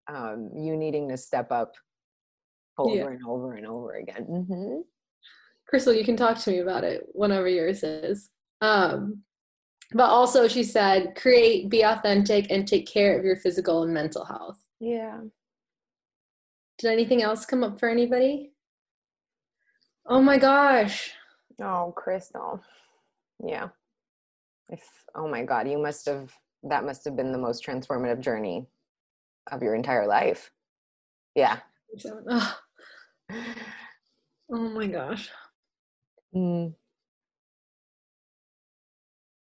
[0.07, 1.73] um, you needing to step up
[2.77, 3.07] over yeah.
[3.07, 4.25] and over and over again.
[4.29, 4.81] Mm-hmm.
[5.67, 8.29] Crystal, you can talk to me about it whenever yours is.
[8.61, 9.23] Um,
[9.93, 14.25] but also, she said, create, be authentic, and take care of your physical and mental
[14.25, 14.59] health.
[14.79, 15.19] Yeah.
[16.77, 18.51] Did anything else come up for anybody?
[20.05, 21.11] Oh my gosh.
[21.61, 22.61] Oh, Crystal.
[23.43, 23.69] Yeah.
[24.69, 24.83] If
[25.15, 26.31] oh my god, you must have
[26.63, 28.67] that must have been the most transformative journey
[29.51, 30.51] of your entire life.
[31.35, 31.59] Yeah.
[32.29, 32.57] Oh,
[34.51, 35.29] oh my gosh.
[36.35, 36.73] Mm.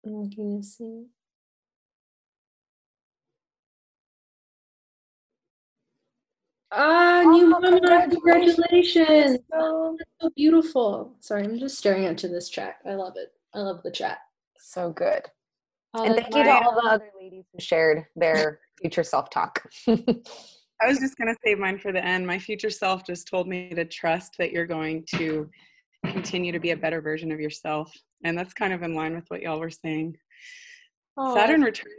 [0.06, 1.06] Oh, can you see?
[6.70, 8.08] Ah, oh, new mama!
[8.10, 9.38] Congratulations!
[9.50, 11.14] So, so beautiful.
[11.20, 12.76] Sorry, I'm just staring into this chat.
[12.86, 13.32] I love it.
[13.54, 14.18] I love the chat.
[14.58, 15.22] So good.
[15.98, 19.62] Oh, and thank you to all the other ladies who shared their future self talk.
[19.88, 22.26] I was just going to save mine for the end.
[22.26, 25.50] My future self just told me to trust that you're going to
[26.06, 27.92] continue to be a better version of yourself.
[28.24, 30.16] And that's kind of in line with what y'all were saying.
[31.16, 31.90] Oh, Saturn return,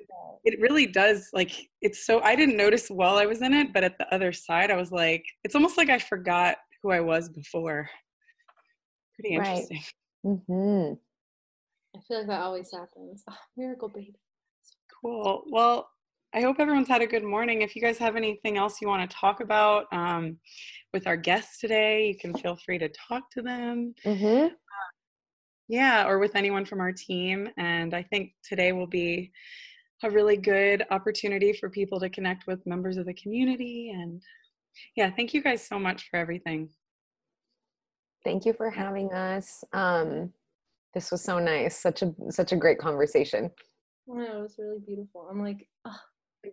[0.46, 3.84] it really does like it's so I didn't notice while I was in it, but
[3.84, 7.28] at the other side, I was like, it's almost like I forgot who I was
[7.28, 7.90] before.
[9.16, 9.82] Pretty interesting.
[10.24, 10.40] Right.
[10.50, 10.94] Mm-hmm.
[12.00, 13.24] I feel like that always happens.
[13.30, 14.16] Oh, miracle baby.
[15.02, 15.44] Cool.
[15.50, 15.90] Well,
[16.34, 17.62] I hope everyone's had a good morning.
[17.62, 20.38] If you guys have anything else you want to talk about um,
[20.94, 23.94] with our guests today, you can feel free to talk to them.
[24.06, 24.46] Mm-hmm.
[24.46, 24.50] Uh,
[25.68, 27.50] yeah, or with anyone from our team.
[27.58, 29.32] And I think today will be
[30.04, 33.92] a really good opportunity for people to connect with members of the community.
[33.94, 34.22] And
[34.96, 36.70] yeah, thank you guys so much for everything.
[38.24, 39.64] Thank you for having us.
[39.74, 40.32] Um,
[40.94, 41.78] this was so nice.
[41.82, 43.52] Such a such a great conversation.
[44.08, 45.28] Yeah, it was really beautiful.
[45.30, 45.96] I'm like, oh.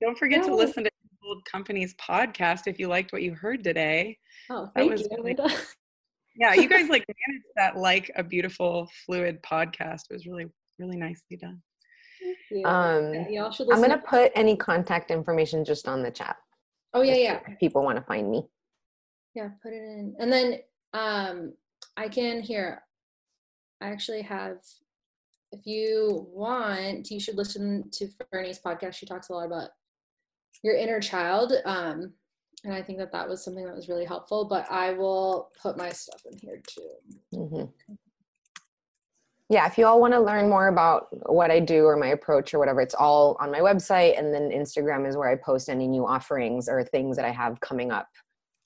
[0.01, 0.91] don't forget to listen to
[1.27, 4.19] Old Company's podcast if you liked what you heard today.
[4.51, 5.09] Oh, thank you.
[5.17, 5.37] Really,
[6.37, 10.03] yeah, you guys like managed that like a beautiful fluid podcast.
[10.11, 10.47] It was really
[10.79, 11.61] really nicely done.
[12.65, 16.37] Um, yeah, I'm gonna put any contact information just on the chat.
[16.95, 17.41] Oh yeah, yeah.
[17.61, 18.43] people want to find me.
[19.35, 20.59] Yeah, put it in, and then
[20.95, 21.53] um,
[21.97, 22.83] I can hear.
[23.81, 24.59] I actually have,
[25.53, 28.95] if you want, you should listen to Ferny's podcast.
[28.95, 29.71] She talks a lot about
[30.63, 31.53] your inner child.
[31.65, 32.13] Um,
[32.65, 35.77] and I think that that was something that was really helpful, but I will put
[35.77, 36.91] my stuff in here too.
[37.35, 37.95] Mm-hmm.
[39.49, 42.53] Yeah, if you all want to learn more about what I do or my approach
[42.53, 44.19] or whatever, it's all on my website.
[44.19, 47.61] And then Instagram is where I post any new offerings or things that I have
[47.61, 48.09] coming up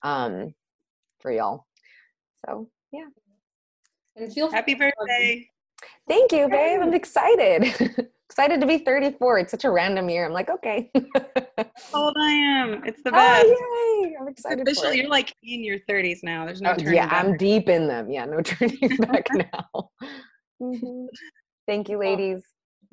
[0.02, 0.54] um,
[1.18, 1.66] for y'all.
[2.46, 3.08] So, yeah.
[4.16, 5.48] And feel happy birthday.
[6.08, 6.80] Thank you, babe.
[6.82, 8.08] I'm excited.
[8.30, 9.38] excited to be 34.
[9.40, 10.24] It's such a random year.
[10.24, 10.90] I'm like, okay.
[10.94, 12.84] How old I am.
[12.84, 13.46] It's the best.
[13.46, 14.16] Oh, yay.
[14.20, 14.66] I'm excited.
[14.66, 16.46] Officially, you're like in your 30s now.
[16.46, 17.24] There's no oh, turning Yeah, back.
[17.24, 18.11] I'm deep in them.
[18.11, 19.90] Yeah, no turning back now.
[20.62, 21.06] Mm-hmm.
[21.66, 22.42] Thank you, ladies.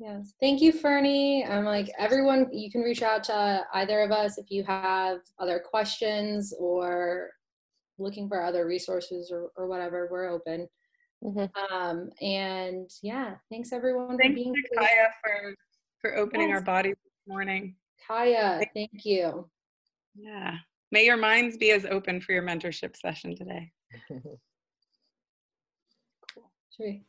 [0.00, 0.32] Yes.
[0.40, 1.44] Thank you, Ferny.
[1.44, 5.60] I'm like, everyone, you can reach out to either of us if you have other
[5.60, 7.30] questions or
[7.98, 10.08] looking for other resources or, or whatever.
[10.10, 10.68] We're open.
[11.24, 11.74] Mm-hmm.
[11.74, 14.78] Um, and yeah, thanks everyone thanks for being to here.
[14.78, 15.54] Kaya for
[16.00, 16.58] for opening yes.
[16.58, 17.74] our bodies this morning.
[18.06, 19.48] Kaya, thank you.
[20.14, 20.58] Yeah.
[20.90, 23.70] May your minds be as open for your mentorship session today.
[24.08, 24.40] cool.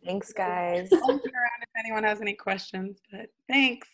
[0.04, 0.90] Thanks, guys.
[0.92, 3.88] I'll look around if anyone has any questions, but thanks.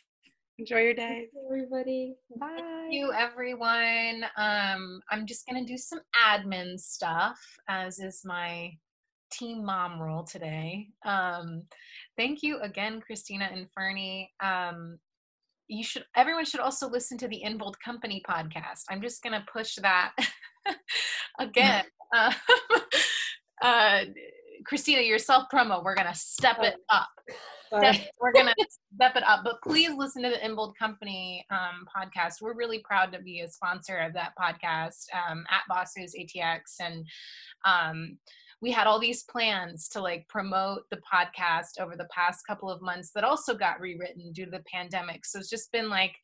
[0.58, 1.28] Enjoy your day.
[1.46, 2.16] Everybody.
[2.38, 2.56] Bye.
[2.58, 4.26] Thank you, everyone.
[4.38, 7.38] Um, I'm just going to do some admin stuff,
[7.68, 8.72] as is my
[9.32, 10.90] team mom role today.
[11.06, 11.64] Um,
[12.18, 14.32] thank you again, Christina and Ferny.
[14.42, 15.00] Um,
[15.68, 18.84] you should everyone should also listen to the InBold Company podcast.
[18.90, 20.14] I'm just going to push that
[21.40, 21.86] again.
[22.16, 22.32] Uh,
[23.62, 24.02] uh,
[24.66, 27.10] Christina, your self promo, we're going to step it up.
[27.68, 29.42] Step, we're going to step it up.
[29.44, 32.36] But please listen to the InBold Company um, podcast.
[32.42, 36.60] We're really proud to be a sponsor of that podcast um, at Bossbabes ATX.
[36.80, 37.06] And
[37.66, 38.18] um,
[38.66, 42.82] we had all these plans to like promote the podcast over the past couple of
[42.82, 45.24] months that also got rewritten due to the pandemic.
[45.24, 46.16] So it's just been like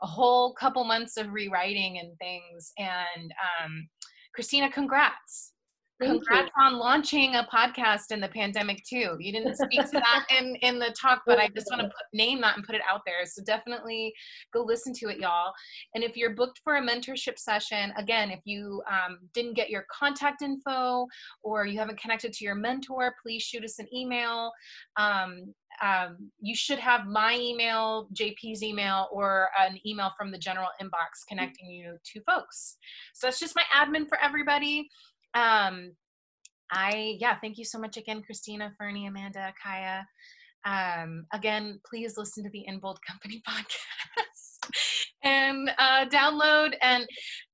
[0.00, 2.72] a whole couple months of rewriting and things.
[2.78, 3.86] And um,
[4.34, 5.52] Christina, congrats.
[6.00, 6.64] Congrats you.
[6.64, 9.16] on launching a podcast in the pandemic too.
[9.18, 12.06] You didn't speak to that in in the talk, but I just want to put,
[12.12, 13.24] name that and put it out there.
[13.26, 14.12] So definitely
[14.52, 15.52] go listen to it, y'all.
[15.94, 19.84] And if you're booked for a mentorship session, again, if you um, didn't get your
[19.92, 21.06] contact info
[21.42, 24.52] or you haven't connected to your mentor, please shoot us an email.
[24.96, 30.68] Um, um, you should have my email, JP's email, or an email from the general
[30.82, 32.76] inbox connecting you to folks.
[33.14, 34.88] So that's just my admin for everybody
[35.34, 35.92] um
[36.72, 40.04] i yeah thank you so much again christina ferny amanda kaya
[40.66, 44.72] um again please listen to the InBold Company podcast
[45.22, 47.06] and uh download and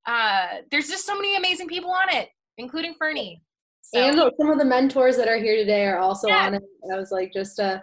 [0.07, 3.43] uh there's just so many amazing people on it including ferny
[3.83, 6.47] so, And look, some of the mentors that are here today are also Yeah.
[6.49, 6.63] on it.
[6.93, 7.79] I was like, just uh,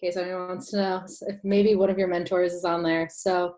[0.00, 3.08] in case anyone wants to know if maybe one of your mentors is on there.
[3.10, 3.56] So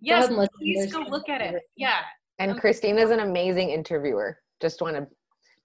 [0.00, 0.50] yes ahead and listen.
[0.58, 2.00] please go look at it yeah
[2.40, 4.40] And Um, Christina's an amazing interviewer.
[4.60, 5.06] Just want to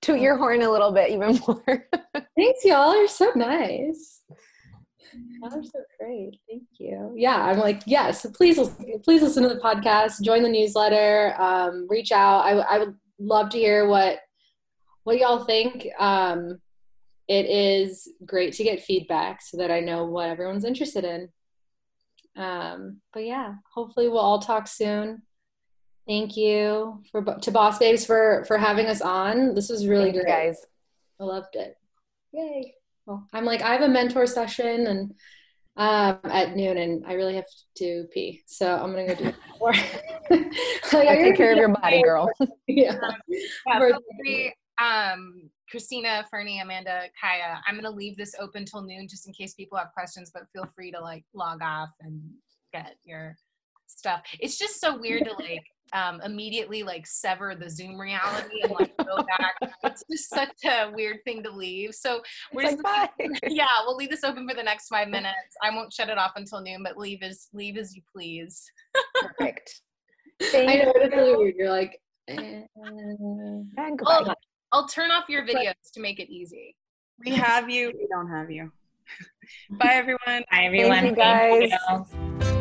[0.03, 1.87] toot your horn a little bit even more.
[2.37, 4.21] thanks, y'all are so nice.
[5.13, 6.39] Y'all are so great.
[6.49, 7.13] Thank you.
[7.15, 8.59] Yeah, I'm like, yes, please,
[9.03, 12.41] please listen to the podcast, join the newsletter, um, reach out.
[12.41, 14.19] I, I would love to hear what
[15.03, 15.87] what y'all think.
[15.99, 16.59] Um,
[17.27, 21.29] it is great to get feedback so that I know what everyone's interested in.
[22.35, 25.21] Um, but yeah, hopefully we'll all talk soon.
[26.07, 29.55] Thank you for to Bossbabes for for having us on.
[29.55, 30.31] This was really Thank you great.
[30.31, 30.65] guys.
[31.19, 31.77] I loved it.
[32.33, 32.73] Yay.
[33.05, 35.13] Well, I'm like, I have a mentor session and
[35.75, 37.45] um, at noon and I really have
[37.77, 38.43] to pee.
[38.45, 39.35] So I'm going to go do it.
[39.59, 39.71] Or,
[40.31, 42.29] like, I'll take care of your body, girl.
[42.67, 42.97] yeah.
[43.27, 47.61] Yeah, For- feel free, um, Christina, Ferny, Amanda, Kaya.
[47.65, 50.67] I'm gonna leave this open till noon just in case people have questions, but feel
[50.75, 52.21] free to like log off and
[52.73, 53.35] get your
[53.87, 54.21] stuff.
[54.39, 55.63] It's just so weird to like
[55.93, 59.55] um, immediately like sever the Zoom reality and like go back.
[59.83, 61.93] It's just such a weird thing to leave.
[61.93, 62.21] So
[62.51, 63.27] we're It's just like, bye.
[63.47, 65.55] yeah, we'll leave this open for the next five minutes.
[65.61, 68.63] I won't shut it off until noon, but leave as leave as you please.
[69.21, 69.81] Perfect.
[70.41, 71.37] I know it's really you.
[71.37, 71.55] weird.
[71.55, 72.63] You're like, eh.
[72.75, 74.33] And goodbye.
[74.71, 76.75] I'll turn off your videos to make it easy.
[77.23, 77.93] We have you.
[77.95, 78.71] We don't have you.
[79.69, 80.43] Bye, everyone.
[80.51, 80.99] Bye everyone.
[80.99, 81.71] Thank you, guys.
[81.87, 82.52] Thank you.